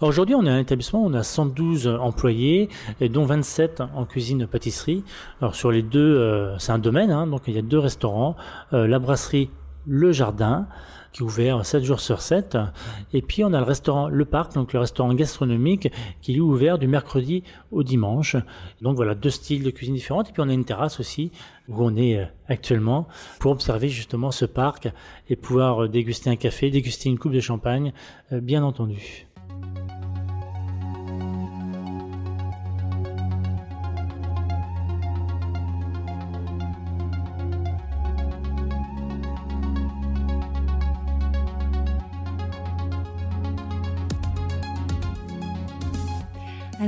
Aujourd'hui, 0.00 0.34
on 0.34 0.44
est 0.44 0.50
un 0.50 0.58
établissement, 0.58 1.04
on 1.04 1.14
a 1.14 1.22
112 1.22 1.86
employés, 1.86 2.68
dont 3.00 3.24
27 3.24 3.82
en 3.94 4.04
cuisine 4.04 4.46
pâtisserie. 4.46 5.04
Alors 5.40 5.54
sur 5.54 5.70
les 5.70 5.82
deux, 5.82 6.00
euh, 6.00 6.58
c'est 6.58 6.72
un 6.72 6.78
domaine, 6.78 7.10
hein, 7.10 7.26
donc 7.26 7.42
il 7.46 7.54
y 7.54 7.58
a 7.58 7.62
deux 7.62 7.78
restaurants, 7.78 8.36
la 8.72 8.98
brasserie 8.98 9.50
Le 9.86 10.12
Jardin, 10.12 10.66
qui 11.12 11.20
est 11.20 11.24
ouvert 11.24 11.64
7 11.64 11.84
jours 11.84 12.00
sur 12.00 12.20
7. 12.20 12.58
Et 13.12 13.22
puis 13.22 13.44
on 13.44 13.52
a 13.52 13.58
le 13.58 13.66
restaurant 13.66 14.08
Le 14.08 14.24
Parc, 14.24 14.54
donc 14.54 14.72
le 14.72 14.80
restaurant 14.80 15.12
gastronomique 15.14 15.92
qui 16.20 16.36
est 16.36 16.40
ouvert 16.40 16.78
du 16.78 16.88
mercredi 16.88 17.44
au 17.70 17.82
dimanche. 17.82 18.36
Donc 18.80 18.96
voilà, 18.96 19.14
deux 19.14 19.30
styles 19.30 19.62
de 19.62 19.70
cuisine 19.70 19.94
différents. 19.94 20.22
Et 20.22 20.32
puis 20.32 20.40
on 20.40 20.48
a 20.48 20.52
une 20.52 20.64
terrasse 20.64 21.00
aussi 21.00 21.30
où 21.68 21.84
on 21.84 21.94
est 21.96 22.18
euh, 22.18 22.24
actuellement 22.48 23.06
pour 23.38 23.52
observer 23.52 23.88
justement 23.88 24.30
ce 24.30 24.44
parc 24.44 24.88
et 25.28 25.36
pouvoir 25.36 25.84
euh, 25.84 25.88
déguster 25.88 26.30
un 26.30 26.36
café, 26.36 26.70
déguster 26.70 27.08
une 27.08 27.18
coupe 27.18 27.32
de 27.32 27.40
champagne, 27.40 27.92
euh, 28.32 28.40
bien 28.40 28.64
entendu. 28.64 29.26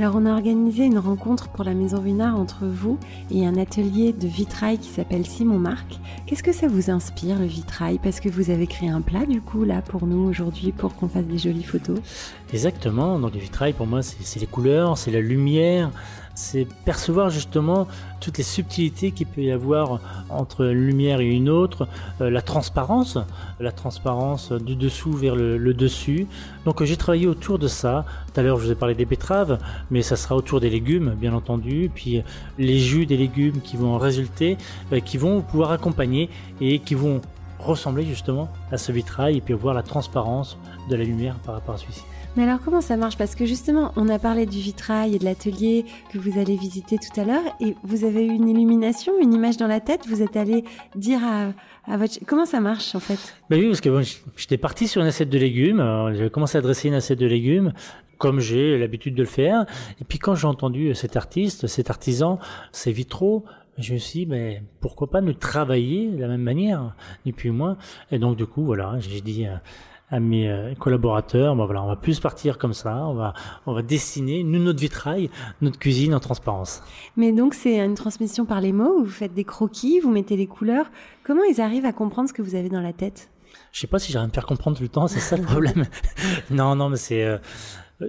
Alors 0.05 0.17
on 0.17 0.27
a 0.27 0.33
organisé 0.33 0.85
une 0.85 0.99
rencontre 0.99 1.47
pour 1.49 1.63
la 1.63 1.73
Maison 1.73 1.99
Vinard 1.99 2.39
entre 2.39 2.67
vous 2.67 2.99
et 3.31 3.47
un 3.47 3.57
atelier 3.57 4.13
de 4.13 4.27
vitrail 4.27 4.77
qui 4.77 4.89
s'appelle 4.89 5.25
Simon 5.25 5.57
Marc. 5.57 5.99
Qu'est-ce 6.27 6.43
que 6.43 6.53
ça 6.53 6.67
vous 6.67 6.91
inspire 6.91 7.39
le 7.39 7.45
vitrail? 7.45 7.97
Parce 7.97 8.19
que 8.19 8.29
vous 8.29 8.51
avez 8.51 8.67
créé 8.67 8.87
un 8.87 9.01
plat 9.01 9.25
du 9.25 9.41
coup 9.41 9.63
là 9.63 9.81
pour 9.81 10.05
nous 10.05 10.19
aujourd'hui 10.29 10.71
pour 10.71 10.95
qu'on 10.95 11.07
fasse 11.07 11.25
des 11.25 11.39
jolies 11.39 11.63
photos. 11.63 11.97
Exactement, 12.53 13.17
donc 13.17 13.33
le 13.33 13.39
vitrail 13.39 13.73
pour 13.73 13.87
moi 13.87 14.03
c'est 14.03 14.39
les 14.39 14.45
couleurs, 14.45 14.95
c'est 14.95 15.09
la 15.09 15.21
lumière, 15.21 15.89
c'est 16.35 16.67
percevoir 16.83 17.29
justement 17.29 17.87
toutes 18.19 18.37
les 18.37 18.43
subtilités 18.43 19.11
qu'il 19.11 19.27
peut 19.27 19.41
y 19.41 19.51
avoir 19.51 19.99
entre 20.29 20.65
une 20.65 20.85
lumière 20.85 21.21
et 21.21 21.29
une 21.29 21.49
autre, 21.49 21.87
euh, 22.21 22.29
la 22.29 22.41
transparence, 22.41 23.17
la 23.59 23.71
transparence 23.71 24.51
du 24.51 24.75
dessous 24.75 25.13
vers 25.13 25.35
le, 25.35 25.73
dessus. 25.73 26.27
Donc 26.65 26.83
j'ai 26.83 26.97
travaillé 26.97 27.27
autour 27.27 27.59
de 27.59 27.67
ça. 27.67 28.05
Tout 28.33 28.39
à 28.39 28.43
l'heure 28.43 28.59
je 28.59 28.65
vous 28.65 28.71
ai 28.71 28.75
parlé 28.75 28.95
des 28.95 29.05
betteraves, 29.05 29.57
mais 29.91 30.01
ça 30.01 30.15
sera 30.15 30.35
autour 30.35 30.59
des 30.59 30.69
légumes 30.69 31.15
bien 31.19 31.33
entendu, 31.33 31.89
puis 31.93 32.21
les 32.57 32.79
jus 32.79 33.05
des 33.05 33.17
légumes 33.17 33.61
qui 33.61 33.77
vont 33.77 33.95
en 33.95 33.97
résulter, 33.97 34.57
euh, 34.91 34.99
qui 34.99 35.17
vont 35.17 35.41
pouvoir 35.41 35.71
accompagner 35.71 36.29
et 36.61 36.79
qui 36.79 36.95
vont 36.95 37.21
ressembler 37.59 38.05
justement 38.05 38.49
à 38.71 38.77
ce 38.77 38.91
vitrail 38.91 39.37
et 39.37 39.41
puis 39.41 39.53
voir 39.53 39.73
la 39.73 39.83
transparence 39.83 40.57
de 40.89 40.95
la 40.95 41.03
lumière 41.03 41.35
par 41.45 41.55
rapport 41.55 41.75
à 41.75 41.77
celui-ci. 41.77 42.03
Mais 42.35 42.43
alors 42.43 42.59
comment 42.63 42.81
ça 42.81 42.97
marche? 42.97 43.17
Parce 43.17 43.33
que 43.33 43.45
justement, 43.45 43.93
on 43.95 44.09
a 44.09 44.19
parlé 44.19 44.45
du 44.45 44.59
vitrail 44.59 45.15
et 45.15 45.19
de 45.19 45.23
l'atelier 45.23 45.85
que 46.11 46.17
vous 46.17 46.37
allez 46.37 46.57
visiter 46.57 46.97
tout 46.97 47.19
à 47.19 47.23
l'heure, 47.23 47.43
et 47.61 47.75
vous 47.83 48.03
avez 48.03 48.25
eu 48.25 48.31
une 48.31 48.49
illumination, 48.49 49.13
une 49.21 49.33
image 49.33 49.57
dans 49.57 49.67
la 49.67 49.79
tête, 49.79 50.01
vous 50.07 50.21
êtes 50.21 50.35
allé 50.35 50.65
dire 50.95 51.19
à, 51.23 51.53
à 51.91 51.97
votre... 51.97 52.19
Comment 52.25 52.45
ça 52.45 52.59
marche 52.59 52.93
en 52.93 52.99
fait? 52.99 53.35
Ben 53.49 53.59
Oui, 53.59 53.67
parce 53.67 53.81
que 53.81 54.01
j'étais 54.35 54.57
parti 54.57 54.87
sur 54.87 55.01
une 55.01 55.07
assiette 55.07 55.29
de 55.29 55.37
légumes, 55.37 56.11
j'ai 56.13 56.29
commencé 56.29 56.57
à 56.57 56.61
dresser 56.61 56.89
une 56.89 56.93
assiette 56.95 57.19
de 57.19 57.25
légumes, 57.25 57.71
comme 58.17 58.39
j'ai 58.39 58.77
l'habitude 58.77 59.15
de 59.15 59.23
le 59.23 59.29
faire, 59.29 59.65
et 60.01 60.03
puis 60.03 60.19
quand 60.19 60.35
j'ai 60.35 60.47
entendu 60.47 60.93
cet 60.93 61.15
artiste, 61.15 61.67
cet 61.67 61.89
artisan, 61.89 62.39
ces 62.71 62.91
vitraux, 62.91 63.45
je 63.77 63.93
me 63.93 63.97
suis 63.97 64.19
dit, 64.19 64.25
mais 64.25 64.63
pourquoi 64.79 65.09
pas 65.09 65.19
nous 65.21 65.33
travailler 65.33 66.07
de 66.09 66.21
la 66.21 66.27
même 66.29 66.43
manière, 66.43 66.95
ni 67.25 67.33
plus 67.33 67.49
ni 67.49 67.57
moins? 67.57 67.77
Et 68.11 68.19
donc, 68.19 68.37
du 68.37 68.45
coup, 68.45 68.63
voilà, 68.63 68.95
j'ai 68.99 69.19
dit, 69.19 69.45
à 70.11 70.19
mes 70.19 70.49
euh, 70.49 70.73
collaborateurs, 70.75 71.55
bon 71.55 71.65
voilà, 71.65 71.81
on 71.81 71.87
va 71.87 71.95
plus 71.95 72.19
partir 72.19 72.57
comme 72.57 72.73
ça, 72.73 73.05
on 73.07 73.15
va, 73.15 73.33
on 73.65 73.73
va 73.73 73.81
dessiner 73.81 74.43
nous 74.43 74.61
notre 74.61 74.79
vitrail, 74.79 75.29
notre 75.61 75.79
cuisine 75.79 76.13
en 76.13 76.19
transparence. 76.19 76.83
Mais 77.17 77.31
donc 77.31 77.53
c'est 77.53 77.79
une 77.79 77.95
transmission 77.95 78.45
par 78.45 78.61
les 78.61 78.71
mots, 78.71 79.03
vous 79.03 79.09
faites 79.09 79.33
des 79.33 79.43
croquis, 79.43 79.99
vous 79.99 80.11
mettez 80.11 80.37
les 80.37 80.47
couleurs. 80.47 80.85
Comment 81.23 81.43
ils 81.43 81.59
arrivent 81.59 81.85
à 81.85 81.93
comprendre 81.93 82.29
ce 82.29 82.33
que 82.33 82.43
vous 82.43 82.55
avez 82.55 82.69
dans 82.69 82.81
la 82.81 82.93
tête? 82.93 83.29
Je 83.71 83.79
sais 83.79 83.87
pas 83.87 83.99
si 83.99 84.11
j'arrive 84.11 84.25
à 84.25 84.29
me 84.29 84.33
faire 84.33 84.45
comprendre 84.45 84.77
tout 84.77 84.83
le 84.83 84.89
temps, 84.89 85.07
c'est 85.07 85.19
ça 85.19 85.37
le 85.37 85.43
problème. 85.45 85.85
non, 86.51 86.75
non, 86.75 86.89
mais 86.89 86.97
c'est 86.97 87.23
euh, 87.23 87.37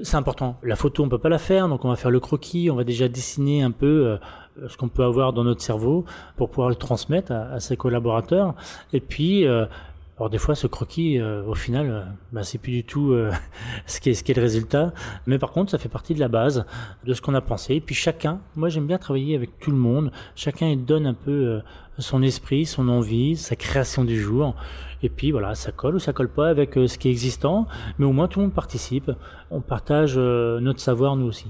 c'est 0.03 0.17
important. 0.17 0.59
La 0.62 0.76
photo, 0.76 1.05
on 1.05 1.09
peut 1.09 1.19
pas 1.19 1.29
la 1.29 1.38
faire, 1.38 1.69
donc 1.69 1.85
on 1.85 1.88
va 1.88 1.97
faire 1.97 2.11
le 2.11 2.21
croquis, 2.21 2.71
on 2.71 2.76
va 2.76 2.85
déjà 2.85 3.09
dessiner 3.09 3.62
un 3.62 3.71
peu 3.71 4.19
euh, 4.57 4.69
ce 4.69 4.76
qu'on 4.76 4.88
peut 4.88 5.05
avoir 5.05 5.33
dans 5.33 5.45
notre 5.45 5.62
cerveau 5.62 6.05
pour 6.37 6.50
pouvoir 6.50 6.69
le 6.69 6.75
transmettre 6.75 7.33
à, 7.33 7.53
à 7.53 7.61
ses 7.61 7.76
collaborateurs. 7.76 8.55
Et 8.93 9.00
puis, 9.00 9.47
euh, 9.47 9.67
alors 10.18 10.30
des 10.30 10.38
fois, 10.38 10.54
ce 10.54 10.66
croquis, 10.66 11.18
euh, 11.18 11.44
au 11.44 11.54
final, 11.54 11.90
euh, 11.90 12.02
bah, 12.32 12.42
c'est 12.42 12.56
plus 12.56 12.73
du 12.73 12.85
tout 12.85 13.12
euh, 13.12 13.30
ce, 13.87 14.00
qui 14.00 14.11
est, 14.11 14.14
ce 14.14 14.25
qui 14.25 14.32
est 14.32 14.35
le 14.35 14.40
résultat. 14.40 14.94
Mais 15.26 15.38
par 15.38 15.52
contre, 15.52 15.70
ça 15.70 15.78
fait 15.78 15.90
partie 15.90 16.14
de 16.14 16.20
la 16.20 16.28
base 16.28 16.64
de 17.04 17.12
ce 17.12 17.20
qu'on 17.20 17.35
a 17.35 17.42
pensé. 17.42 17.75
Et 17.75 17.80
puis 17.82 17.94
chacun, 17.94 18.40
moi 18.54 18.70
j'aime 18.70 18.87
bien 18.87 18.96
travailler 18.96 19.37
avec 19.37 19.58
tout 19.58 19.70
le 19.70 19.76
monde. 19.76 20.11
Chacun 20.35 20.68
il 20.68 20.87
donne 20.87 21.06
un 21.06 21.14
peu 21.14 21.61
son 21.99 22.23
esprit, 22.23 22.64
son 22.64 22.88
envie, 22.88 23.37
sa 23.37 23.56
création 23.56 24.04
du 24.04 24.18
jour. 24.18 24.54
Et 25.02 25.11
puis 25.11 25.32
voilà, 25.32 25.54
ça 25.54 25.70
colle 25.70 25.96
ou 25.96 25.99
ça 25.99 26.14
colle 26.14 26.30
pas 26.30 26.49
avec 26.49 26.75
ce 26.75 26.96
qui 26.96 27.08
est 27.08 27.11
existant. 27.11 27.66
Mais 27.99 28.06
au 28.06 28.12
moins 28.12 28.26
tout 28.26 28.40
le 28.40 28.46
monde 28.46 28.54
participe. 28.54 29.11
On 29.50 29.61
partage 29.61 30.16
notre 30.16 30.80
savoir 30.80 31.16
nous 31.16 31.26
aussi. 31.26 31.49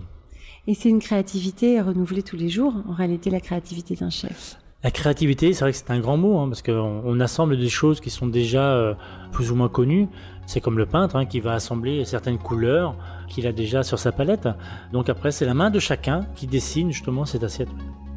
Et 0.67 0.75
c'est 0.75 0.89
une 0.89 0.99
créativité 0.99 1.81
renouvelée 1.81 2.25
tous 2.25 2.37
les 2.37 2.49
jours, 2.49 2.75
en 2.89 2.93
réalité, 2.93 3.31
la 3.31 3.39
créativité 3.39 3.95
d'un 3.95 4.11
chef. 4.11 4.59
La 4.87 4.93
créativité, 4.93 5.53
c'est 5.53 5.65
vrai 5.65 5.73
que 5.73 5.79
c'est 5.79 5.91
un 5.91 5.99
grand 5.99 6.17
mot, 6.17 6.39
hein, 6.39 6.47
parce 6.47 6.63
qu'on 6.63 7.03
on 7.05 7.19
assemble 7.19 7.59
des 7.59 7.69
choses 7.69 7.99
qui 7.99 8.09
sont 8.09 8.29
déjà 8.29 8.71
euh, 8.71 8.95
plus 9.33 9.51
ou 9.51 9.57
moins 9.57 9.69
connues. 9.69 10.07
C'est 10.47 10.61
comme 10.61 10.79
le 10.79 10.87
peintre 10.87 11.17
hein, 11.17 11.27
qui 11.27 11.41
va 11.41 11.55
assembler 11.55 12.05
certaines 12.05 12.39
couleurs 12.39 12.95
qu'il 13.27 13.49
a 13.49 13.53
déjà 13.53 13.83
sur 13.83 13.99
sa 13.99 14.13
palette. 14.13 14.49
Donc 14.93 15.09
après, 15.09 15.33
c'est 15.33 15.45
la 15.45 15.55
main 15.55 15.71
de 15.71 15.81
chacun 15.81 16.25
qui 16.37 16.47
dessine 16.47 16.93
justement 16.93 17.25
cette 17.25 17.43
assiette. 17.43 17.69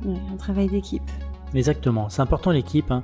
Oui, 0.05 0.15
un 0.31 0.35
travail 0.35 0.67
d'équipe. 0.67 1.01
Exactement, 1.55 2.07
c'est 2.09 2.21
important 2.21 2.51
l'équipe. 2.51 2.91
Hein. 2.91 3.01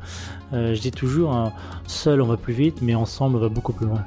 Euh, 0.53 0.75
je 0.75 0.81
dis 0.81 0.91
toujours, 0.91 1.51
seul 1.87 2.21
on 2.21 2.27
va 2.27 2.37
plus 2.37 2.53
vite, 2.53 2.83
mais 2.83 2.93
ensemble 2.93 3.37
on 3.37 3.39
va 3.39 3.49
beaucoup 3.49 3.73
plus 3.73 3.87
loin. 3.87 4.05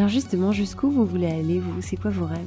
Alors 0.00 0.08
justement, 0.08 0.50
jusqu'où 0.50 0.90
vous 0.90 1.04
voulez 1.04 1.30
aller, 1.30 1.58
vous 1.58 1.82
C'est 1.82 1.96
quoi 1.96 2.10
vos 2.10 2.24
rêves? 2.24 2.38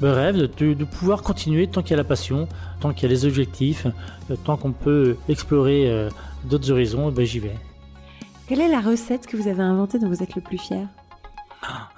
Le 0.00 0.12
rêve 0.12 0.36
de, 0.36 0.74
de, 0.74 0.84
pouvoir 0.84 1.22
continuer 1.22 1.66
tant 1.66 1.82
qu'il 1.82 1.90
y 1.90 1.94
a 1.94 1.96
la 1.96 2.04
passion, 2.04 2.46
tant 2.78 2.92
qu'il 2.92 3.02
y 3.02 3.06
a 3.06 3.08
les 3.08 3.26
objectifs, 3.26 3.88
euh, 4.30 4.36
tant 4.44 4.56
qu'on 4.56 4.70
peut 4.70 5.16
explorer 5.28 5.90
euh, 5.90 6.08
d'autres 6.44 6.70
horizons, 6.70 7.10
ben 7.10 7.26
j'y 7.26 7.40
vais. 7.40 7.56
Quelle 8.46 8.60
est 8.60 8.68
la 8.68 8.78
recette 8.78 9.26
que 9.26 9.36
vous 9.36 9.48
avez 9.48 9.62
inventée 9.64 9.98
dont 9.98 10.06
vous 10.06 10.22
êtes 10.22 10.36
le 10.36 10.40
plus 10.40 10.56
fier? 10.56 10.86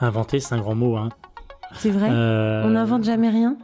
Inventer, 0.01 0.41
c'est 0.41 0.55
un 0.55 0.61
grand 0.61 0.75
mot. 0.75 0.97
Hein. 0.97 1.11
C'est 1.75 1.91
vrai? 1.91 2.09
Euh... 2.11 2.65
On 2.65 2.71
n'invente 2.71 3.05
jamais 3.05 3.29
rien? 3.29 3.55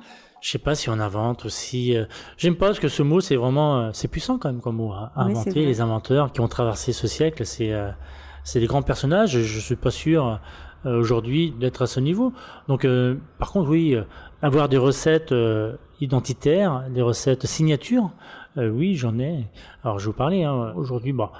je 0.42 0.50
sais 0.50 0.58
pas 0.58 0.74
si 0.74 0.90
on 0.90 1.00
invente 1.00 1.46
aussi. 1.46 1.96
Euh, 1.96 2.04
j'aime 2.36 2.56
pas 2.56 2.66
parce 2.66 2.78
que 2.78 2.88
ce 2.88 3.02
mot 3.02 3.22
c'est 3.22 3.36
vraiment 3.36 3.90
c'est 3.94 4.08
puissant 4.08 4.36
quand 4.36 4.50
même 4.50 4.60
comme 4.60 4.76
mot. 4.76 4.92
Hein. 4.92 5.10
Inventer 5.16 5.64
les 5.64 5.80
inventeurs 5.80 6.30
qui 6.30 6.42
ont 6.42 6.48
traversé 6.48 6.92
ce 6.92 7.06
siècle, 7.06 7.46
c'est 7.46 7.72
c'est 8.42 8.60
des 8.60 8.66
grands 8.66 8.82
personnages. 8.82 9.40
Je 9.40 9.60
suis 9.60 9.76
pas 9.76 9.90
sûr 9.90 10.38
euh, 10.86 11.00
aujourd'hui 11.00 11.50
d'être 11.52 11.82
à 11.82 11.86
ce 11.86 12.00
niveau. 12.00 12.32
Donc, 12.68 12.84
euh, 12.84 13.16
par 13.38 13.52
contre, 13.52 13.70
oui, 13.70 13.94
euh, 13.94 14.02
avoir 14.42 14.68
des 14.68 14.76
recettes 14.76 15.34
identitaires, 16.00 16.84
des 16.90 17.02
recettes 17.02 17.46
signatures, 17.46 18.10
oui, 18.56 18.94
j'en 18.94 19.18
ai. 19.18 19.46
Alors, 19.82 19.98
je 19.98 20.06
vous 20.06 20.12
parler 20.12 20.44
hein, 20.44 20.74
aujourd'hui. 20.76 21.12
Bah, 21.12 21.32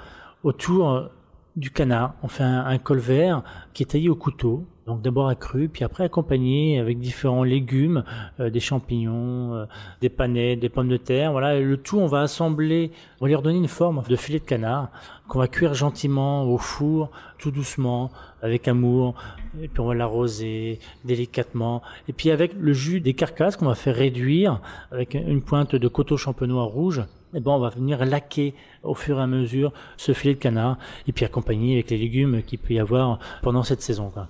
autour 0.43 1.09
du 1.55 1.69
canard, 1.69 2.15
on 2.23 2.27
fait 2.27 2.43
un, 2.43 2.65
un 2.65 2.77
col 2.77 2.97
vert 2.97 3.43
qui 3.73 3.83
est 3.83 3.85
taillé 3.85 4.09
au 4.09 4.15
couteau 4.15 4.65
donc 4.85 5.01
d'abord 5.01 5.29
accru, 5.29 5.67
puis 5.67 5.83
après 5.83 6.03
accompagné 6.03 6.79
avec 6.79 6.99
différents 6.99 7.43
légumes, 7.43 8.03
euh, 8.39 8.51
des 8.51 8.59
champignons, 8.59 9.55
euh, 9.55 9.65
des 10.01 10.09
panais, 10.09 10.55
des 10.55 10.69
pommes 10.69 10.89
de 10.89 10.97
terre. 10.97 11.31
Voilà, 11.31 11.55
et 11.55 11.61
le 11.61 11.77
tout 11.77 11.97
on 11.97 12.05
va 12.05 12.21
assembler, 12.21 12.91
on 13.19 13.25
va 13.25 13.29
lui 13.29 13.35
redonner 13.35 13.57
une 13.57 13.67
forme 13.67 14.03
de 14.07 14.15
filet 14.15 14.39
de 14.39 14.45
canard 14.45 14.89
qu'on 15.27 15.39
va 15.39 15.47
cuire 15.47 15.73
gentiment 15.73 16.43
au 16.43 16.59
four, 16.59 17.09
tout 17.39 17.49
doucement, 17.49 18.11
avec 18.43 18.67
amour. 18.67 19.15
Et 19.59 19.67
puis 19.67 19.79
on 19.79 19.87
va 19.87 19.95
l'arroser 19.95 20.79
délicatement. 21.03 21.81
Et 22.07 22.13
puis 22.13 22.29
avec 22.29 22.53
le 22.53 22.73
jus 22.73 23.01
des 23.01 23.13
carcasses 23.13 23.57
qu'on 23.57 23.65
va 23.65 23.75
faire 23.75 23.95
réduire 23.95 24.61
avec 24.91 25.15
une 25.15 25.41
pointe 25.41 25.75
de 25.75 25.87
coteau 25.87 26.15
champenois 26.15 26.65
rouge 26.65 27.01
eh 27.33 27.39
ben 27.39 27.51
on 27.51 27.59
va 27.59 27.69
venir 27.69 28.05
laquer 28.05 28.53
au 28.83 28.93
fur 28.93 29.19
et 29.19 29.21
à 29.21 29.27
mesure 29.27 29.73
ce 29.97 30.13
filet 30.13 30.35
de 30.35 30.39
canard 30.39 30.77
et 31.07 31.11
puis 31.11 31.25
accompagner 31.25 31.73
avec 31.73 31.89
les 31.89 31.97
légumes 31.97 32.41
qu'il 32.43 32.59
peut 32.59 32.73
y 32.73 32.79
avoir 32.79 33.19
pendant 33.41 33.63
cette 33.63 33.81
saison. 33.81 34.09
Quoi. 34.09 34.27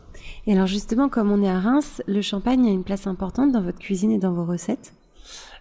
Et 0.47 0.53
alors 0.53 0.67
justement, 0.67 1.09
comme 1.09 1.31
on 1.31 1.41
est 1.41 1.49
à 1.49 1.59
Reims, 1.59 2.01
le 2.07 2.21
champagne 2.21 2.67
a 2.67 2.71
une 2.71 2.83
place 2.83 3.07
importante 3.07 3.51
dans 3.51 3.61
votre 3.61 3.79
cuisine 3.79 4.11
et 4.11 4.19
dans 4.19 4.31
vos 4.31 4.45
recettes? 4.45 4.93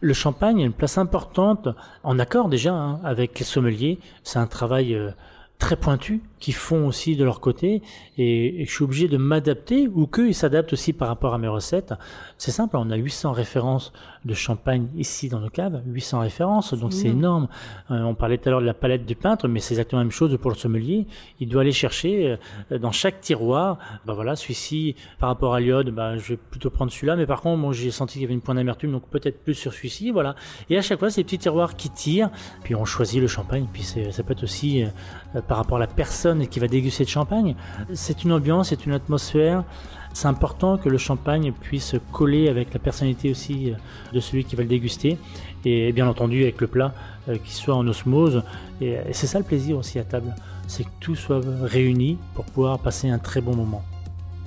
Le 0.01 0.13
champagne 0.13 0.63
a 0.63 0.67
une 0.67 0.73
place 0.73 0.99
importante, 0.99 1.69
en 2.03 2.19
accord 2.19 2.49
déjà 2.49 2.75
hein, 2.75 3.01
avec 3.05 3.39
les 3.39 3.45
sommeliers. 3.45 3.99
C'est 4.23 4.39
un 4.39 4.47
travail 4.47 4.95
euh, 4.95 5.11
très 5.59 5.77
pointus 5.77 6.21
qui 6.45 6.53
font 6.53 6.87
aussi 6.87 7.17
de 7.17 7.25
leur 7.25 7.41
côté 7.41 7.81
et, 8.19 8.67
je 8.67 8.71
suis 8.71 8.85
obligé 8.85 9.09
de 9.09 9.17
m'adapter 9.17 9.89
ou 9.89 10.07
qu'ils 10.07 10.35
s'adaptent 10.35 10.75
aussi 10.75 10.93
par 10.93 11.09
rapport 11.09 11.33
à 11.33 11.39
mes 11.39 11.49
recettes. 11.49 11.95
C'est 12.37 12.51
simple, 12.51 12.77
on 12.77 12.91
a 12.91 12.97
800 12.97 13.33
références 13.33 13.95
de 14.27 14.35
champagne 14.35 14.89
ici 14.95 15.31
dans 15.31 15.41
nos 15.41 15.49
caves, 15.49 15.81
800 15.87 16.21
références, 16.21 16.75
donc 16.75 16.93
c'est 16.93 17.09
énorme. 17.09 17.49
Euh, 17.91 18.03
on 18.03 18.15
parlait 18.15 18.37
tout 18.37 18.49
à 18.49 18.51
l'heure 18.51 18.61
de 18.61 18.67
la 18.67 18.75
palette 18.75 19.07
du 19.07 19.15
peintre, 19.15 19.49
mais 19.49 19.61
c'est 19.61 19.73
exactement 19.73 20.01
la 20.01 20.05
même 20.05 20.13
chose 20.13 20.37
pour 20.39 20.51
le 20.51 20.57
sommelier. 20.57 21.07
Il 21.41 21.49
doit 21.49 21.63
aller 21.63 21.73
chercher 21.73 22.37
euh, 22.73 22.79
dans 22.79 22.93
chaque 22.93 23.23
tiroir, 23.23 23.79
bah 24.05 24.13
voilà, 24.13 24.37
celui-ci 24.37 24.97
par 25.19 25.31
rapport 25.31 25.55
à 25.55 25.61
l'iode, 25.61 25.91
bah, 25.91 26.19
je 26.19 26.35
vais 26.35 26.37
plutôt 26.37 26.69
prendre 26.69 26.93
celui-là, 26.93 27.17
mais 27.17 27.27
par 27.27 27.41
contre, 27.41 27.59
moi 27.59 27.73
j'ai 27.73 27.91
senti 27.91 28.15
qu'il 28.15 28.23
y 28.23 28.25
avait 28.27 28.35
une 28.35 28.43
pointe 28.43 28.59
d'amertume, 28.59 28.93
donc 28.93 29.09
peut-être 29.09 29.43
plus 29.43 29.55
sur 29.55 29.73
celui-ci, 29.73 30.11
voilà. 30.11 30.35
Et 30.69 30.77
à 30.77 30.83
chaque 30.83 30.99
fois, 30.99 31.09
ces 31.09 31.25
petits 31.25 31.39
tiroirs 31.39 31.75
qui 31.75 31.89
tirent, 31.89 32.31
puis 32.65 32.75
on 32.75 32.85
choisit 32.85 33.21
le 33.21 33.29
champagne, 33.29 33.67
puis 33.73 33.83
ça 33.83 34.23
peut 34.23 34.33
être 34.33 34.45
aussi 34.45 34.85
euh, 34.85 35.41
par 35.43 35.59
rapport 35.59 35.79
à 35.79 35.81
la 35.81 35.87
personne 35.87 36.34
qui 36.49 36.61
va 36.61 36.69
déguster 36.69 37.05
de 37.05 37.09
champagne. 37.09 37.55
C'est 37.93 38.25
une 38.25 38.33
ambiance, 38.33 38.69
c'est 38.69 38.87
une 38.87 38.93
atmosphère. 38.93 39.65
C'est 40.13 40.29
important 40.29 40.79
que 40.79 40.89
le 40.89 40.99
champagne 40.99 41.53
puisse 41.53 41.97
coller 42.13 42.49
avec 42.49 42.73
la 42.73 42.79
personnalité 42.79 43.31
aussi 43.31 43.71
euh, 43.71 43.75
de 44.13 44.21
celui 44.21 44.45
qui 44.45 44.55
va 44.55 44.63
le 44.63 44.69
déguster 44.69 45.19
et 45.65 45.93
bien 45.93 46.07
entendu 46.07 46.43
avec 46.43 46.61
le 46.61 46.69
plat 46.69 46.95
euh, 47.29 47.37
qui 47.45 47.53
soit 47.53 47.75
en 47.75 47.87
osmose. 47.89 48.45
Et 48.81 48.97
c'est 49.13 49.27
ça 49.27 49.39
le 49.39 49.45
plaisir 49.45 49.77
aussi 49.77 49.99
à 49.99 50.05
table, 50.05 50.35
c'est 50.69 50.85
que 50.85 50.91
tout 51.01 51.17
soit 51.17 51.41
réuni 51.63 52.17
pour 52.35 52.45
pouvoir 52.45 52.79
passer 52.79 53.09
un 53.09 53.19
très 53.19 53.41
bon 53.41 53.57
moment. 53.57 53.83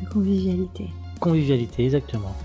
De 0.01 0.07
convivialité. 0.07 0.87
Convivialité, 1.19 1.83
exactement. 1.83 2.35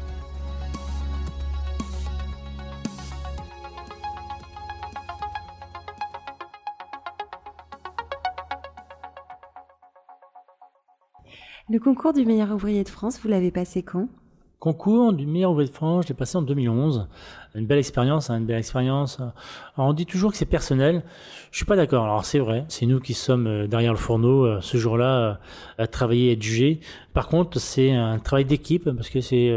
Le 11.71 11.79
concours 11.79 12.13
du 12.13 12.27
meilleur 12.27 12.51
ouvrier 12.51 12.83
de 12.83 12.89
France, 12.89 13.21
vous 13.21 13.29
l'avez 13.29 13.53
passé 13.53 13.85
quand? 13.85 14.09
Concours 14.59 15.13
du 15.13 15.27
meilleur 15.27 15.53
ouvrier 15.53 15.71
de 15.71 15.75
France, 15.75 16.05
je 16.05 16.09
l'ai 16.09 16.17
passé 16.17 16.37
en 16.37 16.43
2011. 16.43 17.07
Une 17.55 17.67
belle 17.67 17.79
expérience, 17.79 18.31
hein, 18.31 18.39
une 18.39 18.47
belle 18.47 18.59
expérience. 18.59 19.21
Alors 19.77 19.91
on 19.91 19.93
dit 19.93 20.07
toujours 20.07 20.31
que 20.33 20.39
c'est 20.39 20.47
personnel. 20.47 21.03
Je 21.51 21.59
suis 21.59 21.67
pas 21.67 21.77
d'accord. 21.77 22.05
Alors 22.05 22.25
c'est 22.25 22.39
vrai, 22.39 22.65
c'est 22.69 22.87
nous 22.87 22.99
qui 22.99 23.13
sommes 23.13 23.47
euh, 23.47 23.67
derrière 23.67 23.93
le 23.93 23.99
fourneau 23.99 24.47
euh, 24.47 24.59
ce 24.63 24.79
jour-là 24.79 25.19
euh, 25.19 25.35
à 25.77 25.87
travailler 25.87 26.29
et 26.29 26.33
être 26.33 26.43
jugés. 26.43 26.81
Par 27.13 27.29
contre, 27.29 27.59
c'est 27.59 27.93
un 27.93 28.19
travail 28.19 28.47
d'équipe 28.47 28.91
parce 28.91 29.11
que 29.11 29.21
c'est 29.21 29.55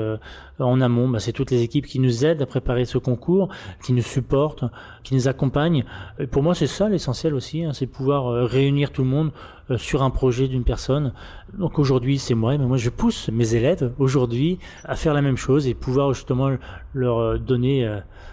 en 0.60 0.82
amont, 0.82 1.08
bah, 1.08 1.22
c'est 1.22 1.32
toutes 1.32 1.52
les 1.52 1.62
équipes 1.62 1.86
qui 1.86 2.00
nous 2.00 2.26
aident 2.26 2.42
à 2.42 2.46
préparer 2.46 2.84
ce 2.84 2.98
concours, 2.98 3.48
qui 3.82 3.94
nous 3.94 4.02
supportent, 4.02 4.66
qui 5.04 5.16
nous 5.16 5.30
accompagnent. 5.30 5.86
Pour 6.32 6.44
moi, 6.44 6.54
c'est 6.54 6.68
ça 6.68 6.90
l'essentiel 6.90 7.34
aussi, 7.34 7.64
hein, 7.64 7.72
c'est 7.72 7.88
pouvoir 7.88 8.46
réunir 8.46 8.92
tout 8.92 9.04
le 9.04 9.08
monde 9.08 9.32
sur 9.78 10.04
un 10.04 10.10
projet 10.10 10.50
d'une 10.50 10.66
personne. 10.66 11.14
Donc 11.58 11.80
aujourd'hui, 11.80 12.20
c'est 12.20 12.36
moi, 12.36 12.58
mais 12.58 12.66
moi 12.66 12.76
je 12.76 12.90
pousse 12.90 13.30
mes 13.30 13.56
élèves 13.56 13.94
aujourd'hui 14.00 14.60
à 14.84 14.98
faire 14.98 15.14
la 15.14 15.22
même 15.22 15.38
chose 15.38 15.66
et 15.66 15.74
pouvoir 15.74 16.14
justement 16.14 16.52
leur 16.94 17.40
donner 17.40 17.85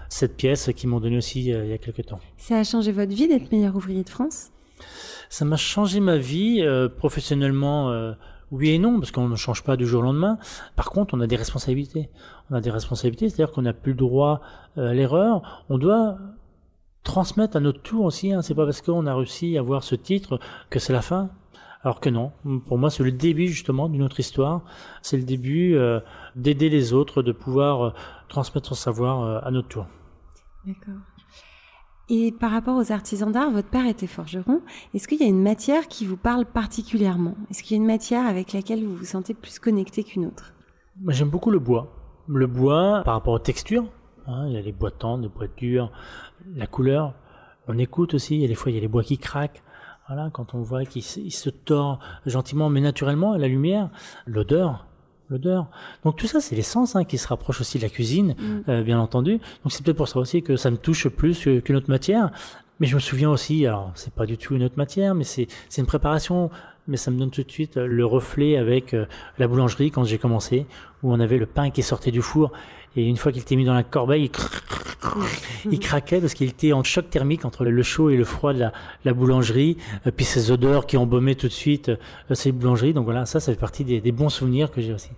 cette 0.09 0.37
pièce 0.37 0.71
qu'ils 0.77 0.89
m'ont 0.89 1.01
donnée 1.01 1.19
aussi 1.19 1.45
il 1.47 1.67
y 1.67 1.73
a 1.73 1.79
quelques 1.79 2.07
temps. 2.07 2.21
Ça 2.37 2.59
a 2.59 2.65
changé 2.65 2.93
votre 2.93 3.13
vie 3.13 3.29
d'être 3.29 3.51
meilleur 3.53 3.77
ouvrier 3.77 4.05
de 4.05 4.11
France? 4.11 4.51
Ça 5.33 5.47
m'a 5.47 5.57
changé 5.57 6.01
ma 6.01 6.19
vie 6.19 6.61
euh, 6.61 6.91
professionnellement. 6.91 7.91
Euh, 7.91 8.13
oui 8.51 8.69
et 8.69 8.79
non, 8.79 9.01
parce 9.01 9.11
qu'on 9.13 9.29
ne 9.29 9.37
change 9.37 9.65
pas 9.65 9.79
du 9.79 9.87
jour 9.87 10.01
au 10.01 10.05
lendemain. 10.05 10.37
Par 10.77 10.91
contre, 10.91 11.15
on 11.15 11.21
a 11.21 11.27
des 11.27 11.37
responsabilités. 11.37 12.11
On 12.51 12.55
a 12.55 12.61
des 12.61 12.71
responsabilités, 12.71 13.31
c'est-à-dire 13.31 13.51
qu'on 13.51 13.63
n'a 13.63 13.73
plus 13.73 13.93
le 13.93 13.99
droit 13.99 14.43
euh, 14.77 14.91
à 14.91 14.93
l'erreur. 14.93 15.65
On 15.71 15.79
doit 15.79 16.19
transmettre 17.03 17.57
à 17.57 17.61
notre 17.61 17.81
tour 17.81 18.05
aussi. 18.05 18.31
Hein. 18.31 18.43
C'est 18.43 18.55
pas 18.55 18.67
parce 18.67 18.83
qu'on 18.83 19.07
a 19.07 19.15
réussi 19.15 19.57
à 19.57 19.61
avoir 19.61 19.83
ce 19.83 19.95
titre 19.95 20.39
que 20.69 20.79
c'est 20.79 20.93
la 20.93 21.01
fin. 21.01 21.31
Alors 21.85 21.99
que 21.99 22.11
non, 22.11 22.31
pour 22.69 22.79
moi 22.79 22.91
c'est 22.91 23.03
le 23.03 23.11
début 23.11 23.49
justement 23.49 23.89
d'une 23.89 24.05
autre 24.05 24.21
histoire, 24.21 24.63
c'est 25.03 25.17
le 25.17 25.25
début 25.25 25.75
euh, 25.75 25.99
d'aider 26.37 26.69
les 26.69 26.93
autres, 26.93 27.23
de 27.23 27.33
pouvoir 27.33 27.83
euh, 27.83 27.93
transmettre 28.33 28.69
son 28.69 28.75
savoir 28.75 29.23
euh, 29.23 29.41
à 29.43 29.51
notre 29.51 29.69
tour. 29.69 29.87
D'accord. 30.67 31.01
Et 32.09 32.33
par 32.33 32.51
rapport 32.51 32.77
aux 32.77 32.93
artisans 32.93 33.31
d'art, 33.31 33.51
votre 33.51 33.69
père 33.69 33.87
était 33.87 34.07
forgeron. 34.07 34.61
Est-ce 34.93 35.07
qu'il 35.07 35.21
y 35.21 35.25
a 35.25 35.29
une 35.29 35.43
matière 35.43 35.89
qui 35.89 36.05
vous 36.05 36.17
parle 36.17 36.45
particulièrement? 36.45 37.35
Est-ce 37.49 37.63
qu'il 37.63 37.77
y 37.77 37.81
a 37.81 37.83
une 37.83 37.87
matière 37.87 38.27
avec 38.27 38.53
laquelle 38.53 38.85
vous 38.85 38.97
vous 38.97 39.05
sentez 39.05 39.35
plus 39.35 39.59
connecté 39.59 40.03
qu'une 40.03 40.27
autre? 40.27 40.53
J'aime 41.09 41.31
beaucoup 41.31 41.51
le 41.51 41.59
bois. 41.59 41.95
Le 42.27 42.47
bois 42.47 43.03
par 43.05 43.15
rapport 43.15 43.35
aux 43.35 43.39
textures, 43.39 43.87
hein, 44.27 44.47
il 44.47 44.53
y 44.53 44.57
a 44.57 44.61
les 44.61 44.73
bois 44.73 44.91
tendres, 44.91 45.23
les 45.23 45.29
bois 45.29 45.47
durs, 45.57 45.91
la 46.55 46.67
couleur. 46.67 47.15
On 47.69 47.79
écoute 47.79 48.15
aussi, 48.15 48.35
il 48.35 48.43
y 48.43 48.45
a 48.45 48.49
des 48.49 48.55
fois 48.55 48.71
il 48.71 48.75
y 48.75 48.79
a 48.79 48.81
les 48.81 48.89
bois 48.89 49.03
qui 49.03 49.19
craquent. 49.19 49.63
Voilà, 50.09 50.31
quand 50.31 50.55
on 50.55 50.61
voit 50.61 50.85
qu'il 50.85 51.03
se 51.03 51.51
tord 51.51 51.99
gentiment 52.27 52.69
mais 52.69 52.81
naturellement 52.81 53.37
la 53.37 53.49
lumière, 53.49 53.91
l'odeur, 54.27 54.87
l'odeur. 55.33 55.67
Donc 56.05 56.17
tout 56.17 56.27
ça, 56.27 56.41
c'est 56.41 56.55
l'essence 56.55 56.97
hein, 56.97 57.05
qui 57.05 57.19
se 57.19 57.29
rapproche 57.29 57.61
aussi 57.61 57.79
de 57.79 57.83
la 57.83 57.89
cuisine, 57.89 58.35
mm. 58.39 58.71
euh, 58.71 58.83
bien 58.83 59.01
entendu. 59.01 59.39
Donc 59.63 59.73
c'est 59.73 59.85
peut-être 59.85 59.97
pour 59.97 60.09
ça 60.09 60.19
aussi 60.19 60.43
que 60.43 60.57
ça 60.57 60.71
me 60.71 60.77
touche 60.77 61.09
plus 61.09 61.49
qu'une 61.65 61.77
autre 61.77 61.91
matière. 61.91 62.31
Mais 62.81 62.87
je 62.87 62.95
me 62.95 63.01
souviens 63.01 63.31
aussi, 63.31 63.67
alors 63.67 63.93
c'est 63.95 64.13
pas 64.13 64.27
du 64.27 64.39
tout 64.39 64.55
une 64.55 64.65
autre 64.65 64.77
matière, 64.77 65.15
mais 65.15 65.25
c'est 65.25 65.47
une 65.79 65.87
préparation 65.87 66.51
mais 66.89 66.97
ça 66.97 67.11
me 67.11 67.19
donne 67.19 67.31
tout 67.31 67.43
de 67.43 67.51
suite 67.51 67.77
le 67.77 68.05
reflet 68.05 68.57
avec 68.57 68.95
euh, 68.95 69.07
la 69.39 69.47
boulangerie 69.47 69.91
quand 69.91 70.05
j'ai 70.05 70.19
commencé, 70.19 70.67
où 71.03 71.13
on 71.13 71.21
avait 71.21 71.39
le 71.39 71.47
pain 71.47 71.71
qui 71.71 71.83
sortait 71.83 72.11
du 72.11 72.23
four, 72.23 72.53
et 72.97 73.07
une 73.07 73.17
fois 73.17 73.33
qu'il 73.33 73.43
était 73.43 73.57
mis 73.57 73.65
dans 73.65 73.75
la 73.75 73.83
corbeille, 73.83 74.31
il, 75.71 75.79
craquait 75.79 76.21
parce 76.21 76.35
qu'il 76.35 76.49
était 76.49 76.73
en 76.73 76.85
choc 76.85 77.11
thermique 77.11 77.45
entre 77.45 77.65
le 77.65 77.83
chaud 77.83 78.11
et 78.11 78.17
le 78.17 78.25
froid 78.25 78.53
de 78.53 78.71
la, 79.05 79.15
boulangerie, 79.15 79.77
euh, 80.07 80.11
puis 80.15 80.25
ces 80.25 80.51
odeurs 80.51 80.87
qui 80.87 80.97
embaumaient 80.97 81.35
tout 81.35 81.49
de 81.49 81.53
suite 81.53 81.91
ces 82.33 82.53
boulangeries. 82.53 82.93
Donc 82.93 83.05
voilà, 83.05 83.27
ça, 83.27 83.41
ça 83.41 83.53
fait 83.53 83.59
partie 83.59 83.85
des 83.85 84.13
bons 84.13 84.29
souvenirs 84.29 84.71
que 84.71 84.81
j'ai 84.81 84.93
aussi. 84.93 85.11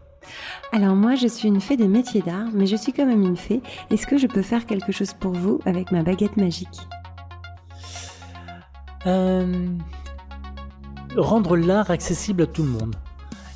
Alors 0.72 0.94
moi, 0.94 1.14
je 1.14 1.26
suis 1.26 1.48
une 1.48 1.60
fée 1.60 1.76
des 1.76 1.88
métiers 1.88 2.22
d'art, 2.22 2.48
mais 2.52 2.66
je 2.66 2.76
suis 2.76 2.92
quand 2.92 3.06
même 3.06 3.22
une 3.22 3.36
fée. 3.36 3.60
Est-ce 3.90 4.06
que 4.06 4.18
je 4.18 4.26
peux 4.26 4.42
faire 4.42 4.66
quelque 4.66 4.92
chose 4.92 5.12
pour 5.12 5.32
vous 5.32 5.60
avec 5.64 5.92
ma 5.92 6.02
baguette 6.02 6.36
magique? 6.36 6.80
Euh, 9.06 9.68
Rendre 11.16 11.56
l'art 11.56 11.90
accessible 11.90 12.42
à 12.42 12.46
tout 12.46 12.64
le 12.64 12.70
monde 12.70 12.96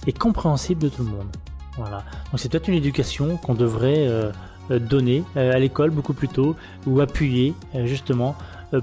et 0.07 0.13
compréhensible 0.13 0.81
de 0.81 0.89
tout 0.89 1.03
le 1.03 1.11
monde. 1.11 1.37
Voilà. 1.79 2.05
Donc 2.31 2.41
c'est 2.41 2.51
peut-être 2.51 2.69
une 2.69 2.75
éducation 2.75 3.37
qu'on 3.37 3.55
devrait 3.55 4.07
euh, 4.09 4.31
donner 4.71 5.25
euh, 5.37 5.53
à 5.53 5.59
l'école 5.59 5.91
beaucoup 5.91 6.13
plus 6.13 6.29
tôt 6.29 6.57
ou 6.87 7.01
appuyer 7.01 7.55
justement 7.85 8.37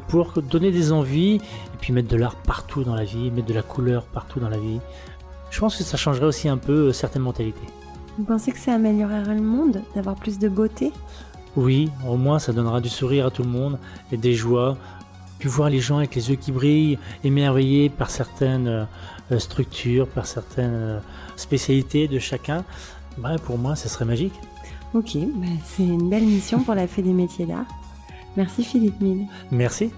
pour 0.07 0.41
donner 0.41 0.71
des 0.71 0.91
envies 0.91 1.35
et 1.35 1.77
puis 1.79 1.93
mettre 1.93 2.07
de 2.07 2.17
l'art 2.17 2.35
partout 2.37 2.83
dans 2.83 2.95
la 2.95 3.03
vie, 3.03 3.29
mettre 3.29 3.47
de 3.47 3.53
la 3.53 3.61
couleur 3.61 4.05
partout 4.05 4.39
dans 4.39 4.49
la 4.49 4.57
vie 4.57 4.79
je 5.55 5.61
pense 5.61 5.77
que 5.77 5.83
ça 5.85 5.95
changerait 5.95 6.25
aussi 6.25 6.49
un 6.49 6.57
peu 6.57 6.89
euh, 6.89 6.91
certaines 6.91 7.21
mentalités. 7.21 7.67
Vous 8.17 8.25
pensez 8.25 8.51
que 8.51 8.59
ça 8.59 8.73
améliorerait 8.73 9.35
le 9.35 9.41
monde 9.41 9.81
d'avoir 9.95 10.15
plus 10.17 10.37
de 10.37 10.49
beauté? 10.49 10.91
Oui, 11.55 11.89
au 12.05 12.17
moins 12.17 12.39
ça 12.39 12.51
donnera 12.51 12.81
du 12.81 12.89
sourire 12.89 13.27
à 13.27 13.31
tout 13.31 13.43
le 13.43 13.49
monde 13.49 13.79
et 14.11 14.17
des 14.17 14.33
joies. 14.33 14.77
Puis 15.39 15.47
voir 15.47 15.69
les 15.69 15.79
gens 15.79 15.99
avec 15.99 16.13
les 16.15 16.29
yeux 16.29 16.35
qui 16.35 16.51
brillent, 16.51 16.99
émerveillés 17.23 17.89
par 17.89 18.09
certaines 18.09 18.87
euh, 19.31 19.39
structures, 19.39 20.09
par 20.09 20.25
certaines 20.25 21.01
spécialités 21.35 22.07
de 22.07 22.19
chacun, 22.19 22.63
bah, 23.17 23.35
pour 23.43 23.57
moi, 23.57 23.75
ce 23.75 23.89
serait 23.89 24.05
magique. 24.05 24.33
Ok, 24.93 25.17
bah, 25.35 25.47
c'est 25.63 25.83
une 25.83 26.09
belle 26.09 26.25
mission 26.25 26.61
pour 26.61 26.75
la 26.75 26.87
Fée 26.87 27.01
des 27.01 27.13
métiers 27.13 27.45
d'art. 27.45 27.65
Merci 28.37 28.63
Philippe 28.63 28.99
Mille. 29.01 29.27
Merci. 29.51 29.91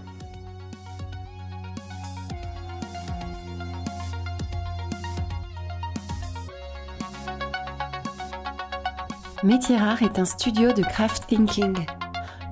Métier 9.44 9.78
Rare 9.78 10.02
est 10.02 10.20
un 10.20 10.26
studio 10.26 10.74
de 10.74 10.82
craft 10.82 11.28
thinking. 11.28 11.76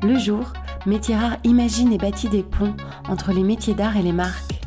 Le 0.04 0.20
jour, 0.20 0.54
Métier 0.86 1.16
Rare 1.16 1.38
imagine 1.44 1.92
et 1.92 1.98
bâtit 1.98 2.30
des 2.30 2.44
ponts 2.44 2.76
entre 3.10 3.34
les 3.34 3.44
métiers 3.44 3.74
d'art 3.74 3.98
et 3.98 4.04
les 4.04 4.12
marques. 4.12 4.62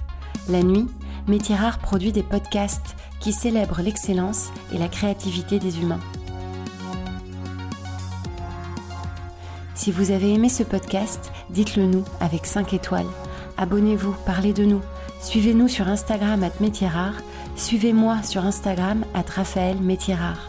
La 0.49 0.63
nuit, 0.63 0.89
Métier 1.29 1.55
Rare 1.55 1.79
produit 1.79 2.11
des 2.11 2.25
podcasts 2.25 2.97
qui 3.21 3.33
célèbrent 3.33 3.83
l'excellence 3.83 4.51
et 4.73 4.79
la 4.79 4.89
créativité 4.89 5.59
des 5.59 5.81
humains. 5.81 6.01
Si 9.75 9.93
vous 9.93 10.11
avez 10.11 10.35
aimé 10.35 10.49
ce 10.49 10.65
podcast, 10.65 11.33
dites-le 11.51 11.87
nous 11.87 12.05
avec 12.21 12.47
5 12.47 12.73
étoiles. 12.75 13.07
Abonnez-vous, 13.57 14.15
parlez 14.27 14.53
de 14.53 14.65
nous. 14.65 14.83
Suivez-nous 15.21 15.69
sur 15.69 15.89
Instagram 15.89 16.43
à 16.43 16.51
Métier 16.61 16.89
Rare. 16.89 17.15
Suivez-moi 17.57 18.23
sur 18.23 18.45
Instagram 18.45 19.05
à 19.15 19.23
Raphaël 19.23 19.79
Métier 19.81 20.15
Rare. 20.15 20.47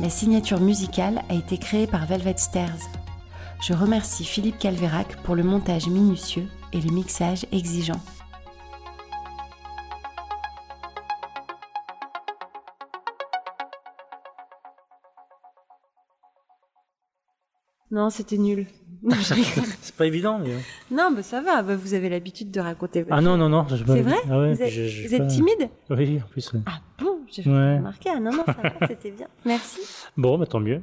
La 0.00 0.10
signature 0.10 0.60
musicale 0.60 1.22
a 1.28 1.34
été 1.34 1.56
créée 1.56 1.86
par 1.86 2.06
Velvet 2.06 2.36
Stairs. 2.36 2.90
Je 3.62 3.72
remercie 3.72 4.24
Philippe 4.24 4.58
Calvérac 4.58 5.16
pour 5.22 5.34
le 5.34 5.42
montage 5.42 5.86
minutieux 5.86 6.48
et 6.74 6.80
le 6.80 6.90
mixage 6.92 7.46
exigeant. 7.52 8.00
Non, 17.90 18.10
c'était 18.10 18.38
nul. 18.38 18.66
c'est 19.80 19.94
pas 19.94 20.06
évident, 20.06 20.40
mais... 20.40 20.56
Non, 20.90 21.12
mais 21.14 21.22
ça 21.22 21.40
va. 21.40 21.62
Bah, 21.62 21.76
vous 21.76 21.94
avez 21.94 22.08
l'habitude 22.08 22.50
de 22.50 22.58
raconter. 22.58 23.04
Ah 23.08 23.20
non, 23.20 23.36
non, 23.36 23.48
non. 23.48 23.66
C'est 23.68 24.02
vrai 24.02 24.16
ah 24.28 24.38
Vous 24.38 25.14
êtes, 25.14 25.28
timide 25.28 25.68
Oui, 25.90 26.20
en 26.24 26.28
plus. 26.28 26.52
Ah 26.66 26.80
bon? 26.98 27.18
J'ai 27.30 27.42
remarqué. 27.42 28.10
Ah 28.12 28.18
non, 28.18 28.32
non, 28.32 28.44
ça 28.46 28.56
va, 28.62 28.88
c'était 28.88 29.12
bien. 29.12 29.28
Merci. 29.44 29.80
Bon, 30.16 30.38
bah, 30.38 30.46
tant 30.46 30.58
mieux. 30.58 30.82